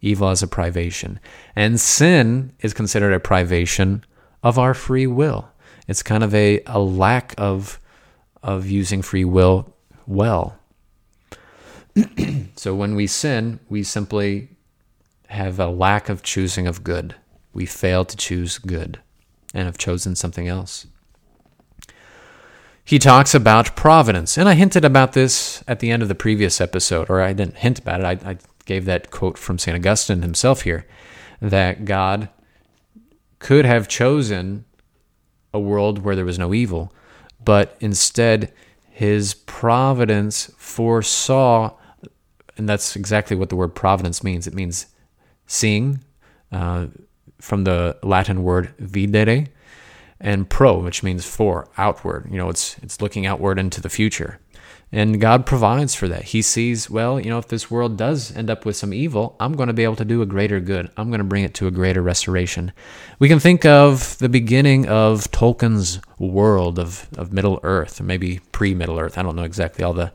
Evil 0.00 0.28
as 0.28 0.42
a 0.42 0.48
privation. 0.48 1.20
And 1.54 1.78
sin 1.78 2.52
is 2.60 2.74
considered 2.74 3.12
a 3.12 3.20
privation 3.20 4.04
of 4.42 4.58
our 4.58 4.74
free 4.74 5.06
will. 5.06 5.48
It's 5.88 6.02
kind 6.02 6.22
of 6.22 6.34
a, 6.34 6.62
a 6.66 6.78
lack 6.78 7.34
of, 7.38 7.80
of 8.42 8.68
using 8.68 9.02
free 9.02 9.24
will 9.24 9.74
well. 10.06 10.58
so 12.56 12.74
when 12.74 12.94
we 12.94 13.06
sin, 13.06 13.58
we 13.68 13.82
simply 13.82 14.50
have 15.28 15.58
a 15.58 15.66
lack 15.66 16.08
of 16.08 16.22
choosing 16.22 16.66
of 16.66 16.84
good. 16.84 17.14
We 17.52 17.66
fail 17.66 18.04
to 18.04 18.16
choose 18.16 18.58
good 18.58 19.00
and 19.54 19.66
have 19.66 19.78
chosen 19.78 20.14
something 20.14 20.46
else. 20.46 20.86
He 22.84 22.98
talks 22.98 23.34
about 23.34 23.76
providence, 23.76 24.38
and 24.38 24.48
I 24.48 24.54
hinted 24.54 24.84
about 24.84 25.12
this 25.12 25.62
at 25.68 25.80
the 25.80 25.90
end 25.90 26.02
of 26.02 26.08
the 26.08 26.14
previous 26.14 26.58
episode, 26.60 27.10
or 27.10 27.20
I 27.20 27.34
didn't 27.34 27.58
hint 27.58 27.78
about 27.78 28.00
it. 28.00 28.24
I, 28.24 28.30
I 28.30 28.38
gave 28.64 28.86
that 28.86 29.10
quote 29.10 29.36
from 29.36 29.58
St. 29.58 29.74
Augustine 29.74 30.22
himself 30.22 30.62
here 30.62 30.86
that 31.40 31.84
God 31.84 32.30
could 33.40 33.66
have 33.66 33.88
chosen 33.88 34.64
a 35.52 35.60
world 35.60 35.98
where 36.00 36.16
there 36.16 36.24
was 36.24 36.38
no 36.38 36.52
evil, 36.54 36.92
but 37.44 37.76
instead 37.80 38.52
his 38.90 39.34
providence 39.34 40.50
foresaw, 40.56 41.72
and 42.56 42.68
that's 42.68 42.96
exactly 42.96 43.36
what 43.36 43.48
the 43.48 43.56
word 43.56 43.74
providence 43.74 44.24
means. 44.24 44.46
It 44.46 44.54
means 44.54 44.86
seeing, 45.46 46.00
uh, 46.50 46.86
from 47.40 47.64
the 47.64 47.96
Latin 48.02 48.42
word 48.42 48.74
videre, 48.78 49.48
and 50.20 50.50
pro, 50.50 50.78
which 50.80 51.02
means 51.02 51.24
for, 51.24 51.68
outward. 51.78 52.26
You 52.30 52.38
know, 52.38 52.48
it's 52.48 52.76
it's 52.82 53.00
looking 53.00 53.24
outward 53.24 53.58
into 53.58 53.80
the 53.80 53.88
future. 53.88 54.40
And 54.90 55.20
God 55.20 55.44
provides 55.44 55.94
for 55.94 56.08
that. 56.08 56.24
He 56.24 56.40
sees, 56.40 56.88
well, 56.88 57.20
you 57.20 57.28
know, 57.28 57.38
if 57.38 57.48
this 57.48 57.70
world 57.70 57.98
does 57.98 58.34
end 58.34 58.48
up 58.48 58.64
with 58.64 58.74
some 58.74 58.94
evil, 58.94 59.36
I'm 59.38 59.52
going 59.52 59.66
to 59.66 59.74
be 59.74 59.84
able 59.84 59.96
to 59.96 60.04
do 60.04 60.22
a 60.22 60.26
greater 60.26 60.60
good. 60.60 60.90
I'm 60.96 61.08
going 61.08 61.18
to 61.18 61.24
bring 61.24 61.44
it 61.44 61.52
to 61.54 61.66
a 61.66 61.70
greater 61.70 62.00
restoration. 62.00 62.72
We 63.18 63.28
can 63.28 63.38
think 63.38 63.66
of 63.66 64.16
the 64.18 64.30
beginning 64.30 64.88
of 64.88 65.30
Tolkien's 65.30 66.00
world 66.18 66.78
of, 66.78 67.06
of 67.18 67.32
Middle 67.34 67.60
Earth, 67.62 68.00
maybe 68.00 68.40
pre 68.50 68.74
Middle 68.74 68.98
Earth. 68.98 69.18
I 69.18 69.22
don't 69.22 69.36
know 69.36 69.42
exactly 69.42 69.84
all 69.84 69.92
the, 69.92 70.10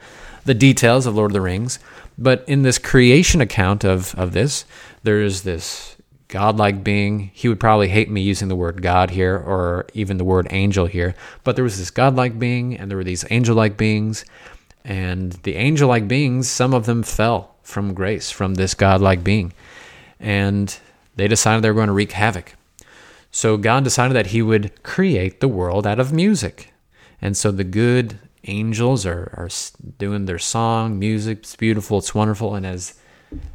the 0.46 0.56
details 0.56 1.06
of 1.06 1.16
Lord 1.16 1.32
of 1.32 1.34
the 1.34 1.42
Rings. 1.42 1.78
But 2.18 2.44
in 2.48 2.64
this 2.64 2.78
creation 2.78 3.42
account 3.42 3.84
of, 3.84 4.16
of 4.16 4.34
this, 4.34 4.66
there's 5.04 5.42
this 5.42 5.93
godlike 6.34 6.84
being. 6.84 7.30
He 7.32 7.48
would 7.48 7.60
probably 7.60 7.90
hate 7.90 8.10
me 8.10 8.22
using 8.22 8.48
the 8.48 8.56
word 8.56 8.82
God 8.82 9.12
here 9.12 9.38
or 9.38 9.86
even 9.94 10.18
the 10.18 10.24
word 10.24 10.48
angel 10.50 10.88
here. 10.88 11.14
But 11.44 11.56
there 11.56 11.64
was 11.64 11.78
this 11.78 11.92
godlike 11.92 12.40
being, 12.40 12.76
and 12.76 12.90
there 12.90 12.98
were 12.98 13.04
these 13.04 13.24
angel 13.30 13.56
like 13.56 13.78
beings 13.78 14.26
and 14.84 15.34
the 15.44 15.56
angel 15.56 15.88
like 15.88 16.08
beings, 16.08 16.50
some 16.50 16.74
of 16.74 16.86
them 16.86 17.04
fell 17.04 17.56
from 17.64 17.94
grace, 17.94 18.32
from 18.32 18.56
this 18.56 18.74
godlike 18.74 19.24
being. 19.24 19.54
And 20.20 20.78
they 21.16 21.28
decided 21.28 21.64
they 21.64 21.70
were 21.70 21.76
going 21.76 21.88
to 21.88 21.94
wreak 21.94 22.12
havoc. 22.12 22.56
So 23.32 23.58
God 23.58 23.84
decided 23.84 24.14
that 24.16 24.28
He 24.28 24.42
would 24.42 24.84
create 24.84 25.40
the 25.40 25.48
world 25.48 25.88
out 25.88 26.00
of 26.00 26.12
music. 26.12 26.74
And 27.22 27.38
so 27.38 27.52
the 27.52 27.64
good 27.64 28.20
angels 28.46 29.06
are, 29.06 29.34
are 29.38 29.50
doing 29.98 30.26
their 30.26 30.40
song, 30.40 31.00
music. 31.00 31.40
It's 31.40 31.56
beautiful, 31.56 32.00
it's 32.00 32.14
wonderful. 32.14 32.56
And 32.56 32.66
as, 32.66 32.96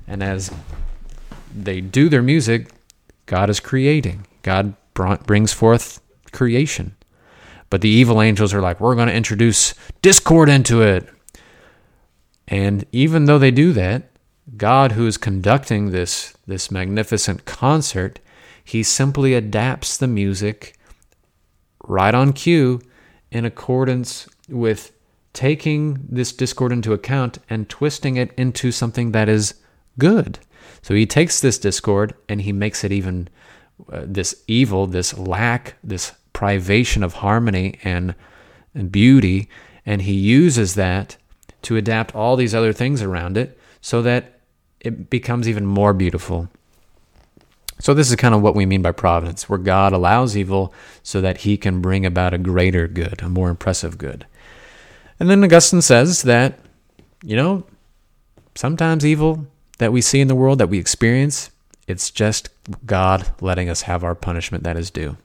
and 0.06 0.22
as 0.22 0.50
they 1.54 1.80
do 1.80 2.08
their 2.08 2.22
music, 2.22 2.70
God 3.26 3.50
is 3.50 3.60
creating. 3.60 4.26
God 4.42 4.74
brings 4.94 5.52
forth 5.52 6.00
creation. 6.32 6.96
But 7.70 7.82
the 7.82 7.88
evil 7.88 8.22
angels 8.22 8.54
are 8.54 8.62
like, 8.62 8.80
we're 8.80 8.94
going 8.94 9.08
to 9.08 9.14
introduce 9.14 9.74
discord 10.02 10.48
into 10.48 10.82
it. 10.82 11.08
And 12.46 12.86
even 12.92 13.26
though 13.26 13.38
they 13.38 13.50
do 13.50 13.72
that, 13.74 14.10
God, 14.56 14.92
who 14.92 15.06
is 15.06 15.18
conducting 15.18 15.90
this, 15.90 16.34
this 16.46 16.70
magnificent 16.70 17.44
concert, 17.44 18.20
he 18.64 18.82
simply 18.82 19.34
adapts 19.34 19.96
the 19.96 20.06
music 20.06 20.74
right 21.84 22.14
on 22.14 22.32
cue 22.32 22.80
in 23.30 23.44
accordance 23.44 24.26
with 24.48 24.92
taking 25.34 26.06
this 26.08 26.32
discord 26.32 26.72
into 26.72 26.92
account 26.94 27.38
and 27.50 27.68
twisting 27.68 28.16
it 28.16 28.32
into 28.38 28.72
something 28.72 29.12
that 29.12 29.28
is 29.28 29.54
good. 29.98 30.38
So 30.82 30.94
he 30.94 31.06
takes 31.06 31.40
this 31.40 31.58
discord 31.58 32.14
and 32.28 32.42
he 32.42 32.52
makes 32.52 32.84
it 32.84 32.92
even 32.92 33.28
uh, 33.92 34.02
this 34.04 34.42
evil, 34.46 34.86
this 34.86 35.16
lack, 35.16 35.76
this 35.84 36.12
privation 36.32 37.02
of 37.02 37.14
harmony 37.14 37.78
and, 37.82 38.14
and 38.74 38.90
beauty, 38.90 39.48
and 39.84 40.02
he 40.02 40.12
uses 40.12 40.74
that 40.74 41.16
to 41.62 41.76
adapt 41.76 42.14
all 42.14 42.36
these 42.36 42.54
other 42.54 42.72
things 42.72 43.02
around 43.02 43.36
it 43.36 43.58
so 43.80 44.02
that 44.02 44.40
it 44.80 45.10
becomes 45.10 45.48
even 45.48 45.66
more 45.66 45.92
beautiful. 45.92 46.48
So, 47.80 47.94
this 47.94 48.10
is 48.10 48.16
kind 48.16 48.34
of 48.34 48.42
what 48.42 48.56
we 48.56 48.66
mean 48.66 48.82
by 48.82 48.92
providence, 48.92 49.48
where 49.48 49.58
God 49.58 49.92
allows 49.92 50.36
evil 50.36 50.74
so 51.02 51.20
that 51.20 51.38
he 51.38 51.56
can 51.56 51.80
bring 51.80 52.04
about 52.04 52.34
a 52.34 52.38
greater 52.38 52.88
good, 52.88 53.22
a 53.22 53.28
more 53.28 53.50
impressive 53.50 53.98
good. 53.98 54.26
And 55.20 55.30
then 55.30 55.44
Augustine 55.44 55.82
says 55.82 56.22
that, 56.22 56.58
you 57.22 57.36
know, 57.36 57.64
sometimes 58.54 59.06
evil 59.06 59.46
that 59.78 59.92
we 59.92 60.00
see 60.00 60.20
in 60.20 60.28
the 60.28 60.34
world, 60.34 60.58
that 60.58 60.68
we 60.68 60.78
experience, 60.78 61.50
it's 61.86 62.10
just 62.10 62.50
God 62.84 63.28
letting 63.40 63.68
us 63.70 63.82
have 63.82 64.04
our 64.04 64.14
punishment 64.14 64.64
that 64.64 64.76
is 64.76 64.90
due. 64.90 65.16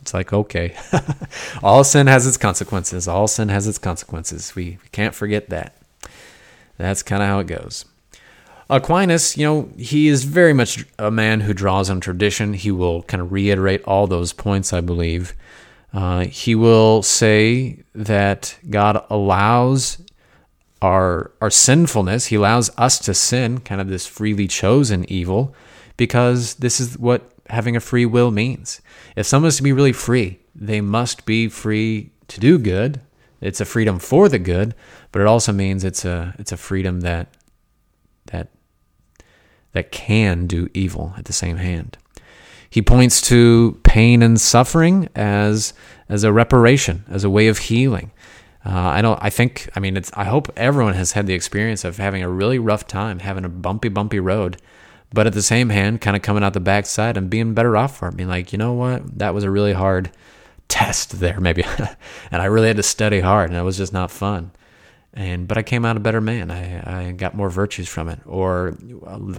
It's 0.00 0.14
like, 0.14 0.32
okay, 0.32 0.76
all 1.62 1.82
sin 1.82 2.06
has 2.06 2.26
its 2.26 2.36
consequences. 2.36 3.08
All 3.08 3.26
sin 3.26 3.48
has 3.48 3.66
its 3.66 3.78
consequences. 3.78 4.54
We, 4.54 4.78
can't 4.92 5.14
forget 5.14 5.48
that. 5.48 5.76
That's 6.76 7.02
kind 7.02 7.22
of 7.22 7.28
how 7.28 7.40
it 7.40 7.46
goes. 7.46 7.84
Aquinas, 8.70 9.36
you 9.36 9.44
know, 9.44 9.70
he 9.76 10.08
is 10.08 10.24
very 10.24 10.52
much 10.52 10.84
a 10.98 11.10
man 11.10 11.40
who 11.40 11.54
draws 11.54 11.88
on 11.88 12.00
tradition. 12.00 12.52
He 12.52 12.70
will 12.70 13.02
kind 13.02 13.20
of 13.20 13.32
reiterate 13.32 13.82
all 13.84 14.06
those 14.06 14.32
points, 14.32 14.72
I 14.72 14.82
believe. 14.82 15.34
Uh, 15.92 16.26
he 16.26 16.54
will 16.54 17.02
say 17.02 17.82
that 17.94 18.56
God 18.68 19.04
allows 19.08 19.98
our 20.82 21.32
our 21.40 21.50
sinfulness. 21.50 22.26
He 22.26 22.36
allows 22.36 22.70
us 22.76 22.98
to 23.00 23.14
sin, 23.14 23.60
kind 23.60 23.80
of 23.80 23.88
this 23.88 24.06
freely 24.06 24.46
chosen 24.46 25.10
evil, 25.10 25.54
because 25.96 26.54
this 26.54 26.80
is 26.80 26.98
what 26.98 27.32
having 27.48 27.76
a 27.76 27.80
free 27.80 28.06
will 28.06 28.30
means. 28.30 28.80
If 29.16 29.26
someone 29.26 29.48
is 29.48 29.56
to 29.56 29.62
be 29.62 29.72
really 29.72 29.92
free, 29.92 30.40
they 30.54 30.80
must 30.80 31.24
be 31.26 31.48
free 31.48 32.10
to 32.28 32.40
do 32.40 32.58
good. 32.58 33.00
It's 33.40 33.60
a 33.60 33.64
freedom 33.64 33.98
for 33.98 34.28
the 34.28 34.38
good, 34.38 34.74
but 35.12 35.20
it 35.20 35.28
also 35.28 35.52
means 35.52 35.84
it's 35.84 36.04
a 36.04 36.34
it's 36.38 36.52
a 36.52 36.56
freedom 36.56 37.00
that 37.00 37.28
that 38.26 38.48
that 39.72 39.92
can 39.92 40.46
do 40.46 40.68
evil 40.74 41.14
at 41.16 41.26
the 41.26 41.32
same 41.32 41.56
hand. 41.56 41.98
He 42.70 42.82
points 42.82 43.20
to 43.22 43.80
pain 43.82 44.22
and 44.22 44.40
suffering 44.40 45.08
as 45.14 45.72
as 46.08 46.24
a 46.24 46.32
reparation, 46.32 47.04
as 47.08 47.24
a 47.24 47.30
way 47.30 47.48
of 47.48 47.58
healing. 47.58 48.10
Uh, 48.68 48.88
I 48.88 49.00
don't. 49.00 49.18
I 49.22 49.30
think. 49.30 49.70
I 49.74 49.80
mean, 49.80 49.96
it's. 49.96 50.10
I 50.12 50.24
hope 50.24 50.50
everyone 50.54 50.92
has 50.94 51.12
had 51.12 51.26
the 51.26 51.32
experience 51.32 51.84
of 51.84 51.96
having 51.96 52.22
a 52.22 52.28
really 52.28 52.58
rough 52.58 52.86
time, 52.86 53.20
having 53.20 53.46
a 53.46 53.48
bumpy, 53.48 53.88
bumpy 53.88 54.20
road, 54.20 54.60
but 55.10 55.26
at 55.26 55.32
the 55.32 55.40
same 55.42 55.70
hand, 55.70 56.02
kind 56.02 56.14
of 56.14 56.20
coming 56.22 56.44
out 56.44 56.52
the 56.52 56.60
backside 56.60 57.16
and 57.16 57.30
being 57.30 57.54
better 57.54 57.78
off 57.78 57.96
for 57.96 58.08
it. 58.08 58.16
Being 58.16 58.28
like, 58.28 58.52
you 58.52 58.58
know 58.58 58.74
what, 58.74 59.18
that 59.18 59.32
was 59.32 59.42
a 59.42 59.50
really 59.50 59.72
hard 59.72 60.10
test 60.68 61.18
there, 61.18 61.40
maybe, 61.40 61.64
and 62.30 62.42
I 62.42 62.44
really 62.44 62.68
had 62.68 62.76
to 62.76 62.82
study 62.82 63.20
hard, 63.20 63.48
and 63.48 63.58
it 63.58 63.62
was 63.62 63.78
just 63.78 63.94
not 63.94 64.10
fun. 64.10 64.50
And 65.14 65.48
but 65.48 65.56
I 65.56 65.62
came 65.62 65.86
out 65.86 65.96
a 65.96 66.00
better 66.00 66.20
man. 66.20 66.50
I 66.50 67.08
I 67.08 67.12
got 67.12 67.34
more 67.34 67.48
virtues 67.48 67.88
from 67.88 68.10
it. 68.10 68.20
Or 68.26 68.76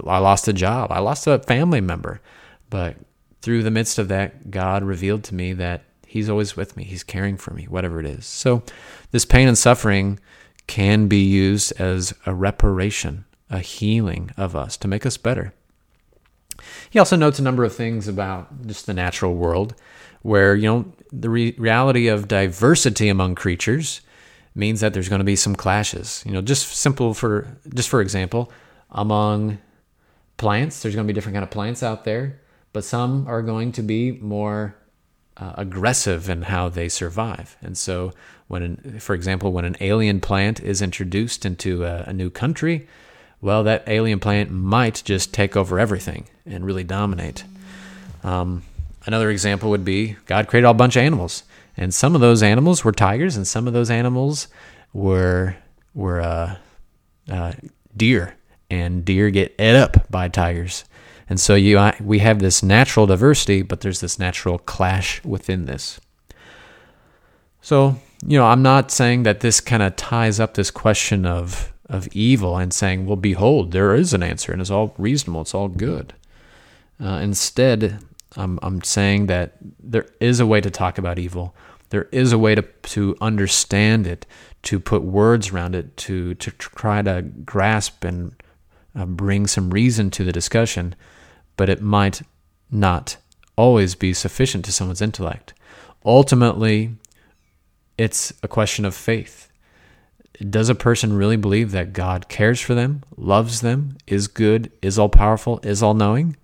I 0.06 0.18
lost 0.18 0.48
a 0.48 0.52
job. 0.52 0.90
I 0.90 0.98
lost 0.98 1.28
a 1.28 1.38
family 1.38 1.80
member, 1.80 2.20
but 2.68 2.96
through 3.42 3.62
the 3.62 3.70
midst 3.70 3.98
of 4.00 4.08
that, 4.08 4.50
God 4.50 4.82
revealed 4.82 5.22
to 5.24 5.36
me 5.36 5.52
that 5.52 5.84
He's 6.10 6.28
always 6.28 6.56
with 6.56 6.76
me. 6.76 6.82
He's 6.82 7.04
caring 7.04 7.36
for 7.36 7.54
me, 7.54 7.66
whatever 7.66 8.00
it 8.00 8.04
is. 8.04 8.26
So, 8.26 8.64
this 9.12 9.24
pain 9.24 9.46
and 9.46 9.56
suffering 9.56 10.18
can 10.66 11.06
be 11.06 11.22
used 11.22 11.72
as 11.80 12.12
a 12.26 12.34
reparation, 12.34 13.26
a 13.48 13.60
healing 13.60 14.32
of 14.36 14.56
us 14.56 14.76
to 14.78 14.88
make 14.88 15.06
us 15.06 15.16
better. 15.16 15.54
He 16.90 16.98
also 16.98 17.14
notes 17.14 17.38
a 17.38 17.44
number 17.44 17.62
of 17.62 17.72
things 17.72 18.08
about 18.08 18.66
just 18.66 18.86
the 18.86 18.92
natural 18.92 19.36
world, 19.36 19.76
where, 20.22 20.56
you 20.56 20.66
know, 20.66 20.92
the 21.12 21.30
re- 21.30 21.54
reality 21.56 22.08
of 22.08 22.26
diversity 22.26 23.08
among 23.08 23.36
creatures 23.36 24.00
means 24.56 24.80
that 24.80 24.92
there's 24.92 25.08
going 25.08 25.20
to 25.20 25.24
be 25.24 25.36
some 25.36 25.54
clashes. 25.54 26.24
You 26.26 26.32
know, 26.32 26.42
just 26.42 26.66
simple 26.74 27.14
for, 27.14 27.56
just 27.72 27.88
for 27.88 28.00
example, 28.00 28.50
among 28.90 29.58
plants, 30.38 30.82
there's 30.82 30.96
going 30.96 31.06
to 31.06 31.12
be 31.12 31.14
different 31.14 31.34
kind 31.34 31.44
of 31.44 31.50
plants 31.50 31.84
out 31.84 32.02
there, 32.02 32.40
but 32.72 32.82
some 32.82 33.28
are 33.28 33.42
going 33.42 33.70
to 33.72 33.82
be 33.82 34.10
more 34.10 34.74
uh, 35.40 35.54
aggressive 35.56 36.28
in 36.28 36.42
how 36.42 36.68
they 36.68 36.88
survive. 36.88 37.56
And 37.62 37.76
so, 37.76 38.12
when, 38.48 38.62
an, 38.62 39.00
for 39.00 39.14
example, 39.14 39.52
when 39.52 39.64
an 39.64 39.76
alien 39.80 40.20
plant 40.20 40.60
is 40.60 40.82
introduced 40.82 41.46
into 41.46 41.84
a, 41.84 42.04
a, 42.08 42.12
new 42.12 42.30
country, 42.30 42.86
well, 43.40 43.62
that 43.64 43.84
alien 43.86 44.20
plant 44.20 44.50
might 44.50 45.02
just 45.04 45.32
take 45.32 45.56
over 45.56 45.78
everything 45.78 46.26
and 46.44 46.66
really 46.66 46.84
dominate. 46.84 47.44
Um, 48.22 48.64
another 49.06 49.30
example 49.30 49.70
would 49.70 49.84
be 49.84 50.16
God 50.26 50.46
created 50.46 50.68
a 50.68 50.74
bunch 50.74 50.96
of 50.96 51.02
animals, 51.02 51.44
and 51.76 51.94
some 51.94 52.14
of 52.14 52.20
those 52.20 52.42
animals 52.42 52.84
were 52.84 52.92
tigers, 52.92 53.36
and 53.36 53.46
some 53.46 53.66
of 53.66 53.72
those 53.72 53.90
animals 53.90 54.48
were 54.92 55.56
were 55.94 56.20
uh, 56.20 56.56
uh, 57.30 57.52
deer, 57.96 58.34
and 58.68 59.04
deer 59.04 59.30
get 59.30 59.54
ate 59.58 59.76
up 59.76 60.10
by 60.10 60.28
tigers. 60.28 60.84
And 61.30 61.38
so 61.38 61.54
you, 61.54 61.92
we 62.00 62.18
have 62.18 62.40
this 62.40 62.60
natural 62.60 63.06
diversity, 63.06 63.62
but 63.62 63.82
there's 63.82 64.00
this 64.00 64.18
natural 64.18 64.58
clash 64.58 65.24
within 65.24 65.66
this. 65.66 66.00
So, 67.62 67.96
you 68.26 68.36
know, 68.36 68.46
I'm 68.46 68.62
not 68.62 68.90
saying 68.90 69.22
that 69.22 69.38
this 69.38 69.60
kind 69.60 69.80
of 69.80 69.94
ties 69.94 70.40
up 70.40 70.54
this 70.54 70.72
question 70.72 71.24
of, 71.24 71.72
of 71.88 72.08
evil 72.08 72.56
and 72.56 72.74
saying, 72.74 73.06
well, 73.06 73.14
behold, 73.14 73.70
there 73.70 73.94
is 73.94 74.12
an 74.12 74.24
answer 74.24 74.50
and 74.50 74.60
it's 74.60 74.72
all 74.72 74.92
reasonable, 74.98 75.42
it's 75.42 75.54
all 75.54 75.68
good. 75.68 76.14
Uh, 77.00 77.20
instead, 77.22 78.00
I'm, 78.36 78.58
I'm 78.60 78.82
saying 78.82 79.26
that 79.26 79.52
there 79.78 80.06
is 80.18 80.40
a 80.40 80.46
way 80.46 80.60
to 80.60 80.70
talk 80.70 80.98
about 80.98 81.20
evil. 81.20 81.54
There 81.90 82.08
is 82.10 82.32
a 82.32 82.38
way 82.38 82.56
to, 82.56 82.62
to 82.62 83.16
understand 83.20 84.04
it, 84.08 84.26
to 84.64 84.80
put 84.80 85.02
words 85.02 85.50
around 85.50 85.76
it, 85.76 85.96
to, 85.98 86.34
to 86.34 86.50
try 86.50 87.02
to 87.02 87.22
grasp 87.22 88.02
and 88.02 88.34
uh, 88.96 89.06
bring 89.06 89.46
some 89.46 89.70
reason 89.70 90.10
to 90.10 90.24
the 90.24 90.32
discussion 90.32 90.96
but 91.60 91.68
it 91.68 91.82
might 91.82 92.22
not 92.70 93.18
always 93.54 93.94
be 93.94 94.14
sufficient 94.14 94.64
to 94.64 94.72
someone's 94.72 95.02
intellect. 95.02 95.52
Ultimately, 96.06 96.92
it's 97.98 98.32
a 98.42 98.48
question 98.48 98.86
of 98.86 98.94
faith. 98.94 99.50
Does 100.48 100.70
a 100.70 100.74
person 100.74 101.12
really 101.12 101.36
believe 101.36 101.70
that 101.72 101.92
God 101.92 102.30
cares 102.30 102.62
for 102.62 102.74
them, 102.74 103.02
loves 103.14 103.60
them, 103.60 103.98
is 104.06 104.26
good, 104.26 104.72
is 104.80 104.98
all 104.98 105.10
powerful, 105.10 105.60
is 105.62 105.82
all 105.82 105.92
knowing? 105.92 106.34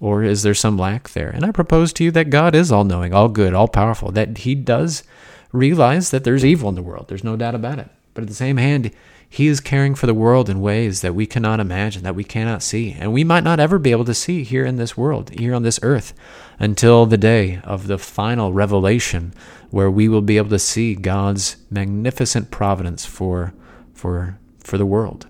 Or 0.00 0.22
is 0.22 0.42
there 0.42 0.52
some 0.52 0.76
lack 0.76 1.08
there? 1.08 1.30
And 1.30 1.46
I 1.46 1.50
propose 1.50 1.94
to 1.94 2.04
you 2.04 2.10
that 2.10 2.28
God 2.28 2.54
is 2.54 2.70
all 2.70 2.84
knowing, 2.84 3.14
all 3.14 3.30
good, 3.30 3.54
all 3.54 3.68
powerful, 3.68 4.12
that 4.12 4.36
He 4.36 4.54
does 4.54 5.02
realize 5.50 6.10
that 6.10 6.24
there's 6.24 6.44
evil 6.44 6.68
in 6.68 6.74
the 6.74 6.82
world. 6.82 7.08
There's 7.08 7.24
no 7.24 7.36
doubt 7.36 7.54
about 7.54 7.78
it. 7.78 7.88
But 8.12 8.20
at 8.20 8.28
the 8.28 8.34
same 8.34 8.58
hand, 8.58 8.90
he 9.32 9.46
is 9.46 9.60
caring 9.60 9.94
for 9.94 10.04
the 10.04 10.12
world 10.12 10.50
in 10.50 10.60
ways 10.60 11.00
that 11.00 11.14
we 11.14 11.24
cannot 11.24 11.58
imagine, 11.58 12.02
that 12.02 12.14
we 12.14 12.22
cannot 12.22 12.62
see, 12.62 12.92
and 12.92 13.14
we 13.14 13.24
might 13.24 13.42
not 13.42 13.58
ever 13.58 13.78
be 13.78 13.90
able 13.90 14.04
to 14.04 14.12
see 14.12 14.44
here 14.44 14.66
in 14.66 14.76
this 14.76 14.94
world, 14.94 15.30
here 15.30 15.54
on 15.54 15.62
this 15.62 15.80
earth, 15.82 16.12
until 16.58 17.06
the 17.06 17.16
day 17.16 17.58
of 17.64 17.86
the 17.86 17.96
final 17.96 18.52
revelation 18.52 19.32
where 19.70 19.90
we 19.90 20.06
will 20.06 20.20
be 20.20 20.36
able 20.36 20.50
to 20.50 20.58
see 20.58 20.94
God's 20.94 21.56
magnificent 21.70 22.50
providence 22.50 23.06
for, 23.06 23.54
for, 23.94 24.38
for 24.58 24.76
the 24.76 24.84
world. 24.84 25.26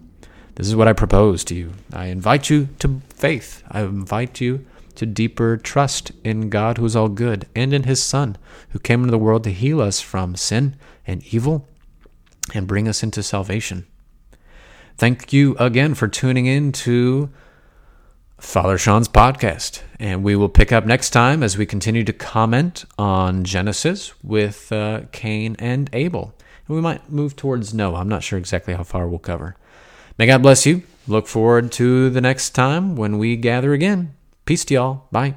This 0.57 0.67
is 0.67 0.75
what 0.75 0.89
I 0.89 0.95
propose 0.95 1.45
to 1.45 1.55
you. 1.55 1.73
I 1.93 2.07
invite 2.07 2.51
you 2.51 2.71
to 2.81 3.03
faith. 3.09 3.63
I 3.71 3.83
invite 3.83 4.41
you 4.41 4.67
to 4.97 5.07
deeper 5.07 5.57
trust 5.57 6.11
in 6.25 6.51
God 6.51 6.77
who 6.77 6.87
is 6.87 6.97
all 6.97 7.09
good 7.09 7.47
and 7.55 7.73
in 7.73 7.85
his 7.85 8.03
Son 8.03 8.37
who 8.71 8.81
came 8.81 9.03
into 9.03 9.13
the 9.13 9.19
world 9.19 9.45
to 9.45 9.53
heal 9.53 9.81
us 9.81 10.01
from 10.01 10.35
sin 10.35 10.75
and 11.07 11.23
evil 11.33 11.69
and 12.53 12.67
bring 12.67 12.89
us 12.89 13.05
into 13.05 13.23
salvation. 13.23 13.87
Thank 15.03 15.33
you 15.33 15.57
again 15.59 15.97
for 15.97 16.07
tuning 16.07 16.47
in 16.47 16.71
to 16.71 17.29
Father 18.39 18.79
Sean's 18.79 19.09
podcast. 19.09 19.83
And 19.99 20.23
we 20.23 20.37
will 20.37 20.49
pick 20.49 20.71
up 20.71 20.87
next 20.87 21.11
time 21.11 21.43
as 21.43 21.59
we 21.59 21.67
continue 21.67 22.05
to 22.05 22.13
comment 22.13 22.85
on 22.97 23.43
Genesis 23.43 24.13
with 24.23 24.71
uh, 24.71 25.01
Cain 25.11 25.57
and 25.59 25.91
Abel. 25.93 26.33
And 26.69 26.77
we 26.77 26.81
might 26.81 27.11
move 27.11 27.35
towards 27.35 27.75
Noah. 27.75 27.97
I'm 27.97 28.09
not 28.09 28.23
sure 28.23 28.39
exactly 28.39 28.75
how 28.75 28.85
far 28.85 29.09
we'll 29.09 29.19
cover. 29.19 29.57
May 30.19 30.27
God 30.27 30.41
bless 30.41 30.67
you. 30.67 30.85
Look 31.09 31.27
forward 31.27 31.73
to 31.73 32.09
the 32.09 32.21
next 32.21 32.51
time 32.51 32.95
when 32.95 33.19
we 33.19 33.35
gather 33.35 33.73
again. 33.73 34.15
Peace 34.45 34.65
to 34.67 34.75
y'all. 34.75 35.09
Bye. 35.11 35.35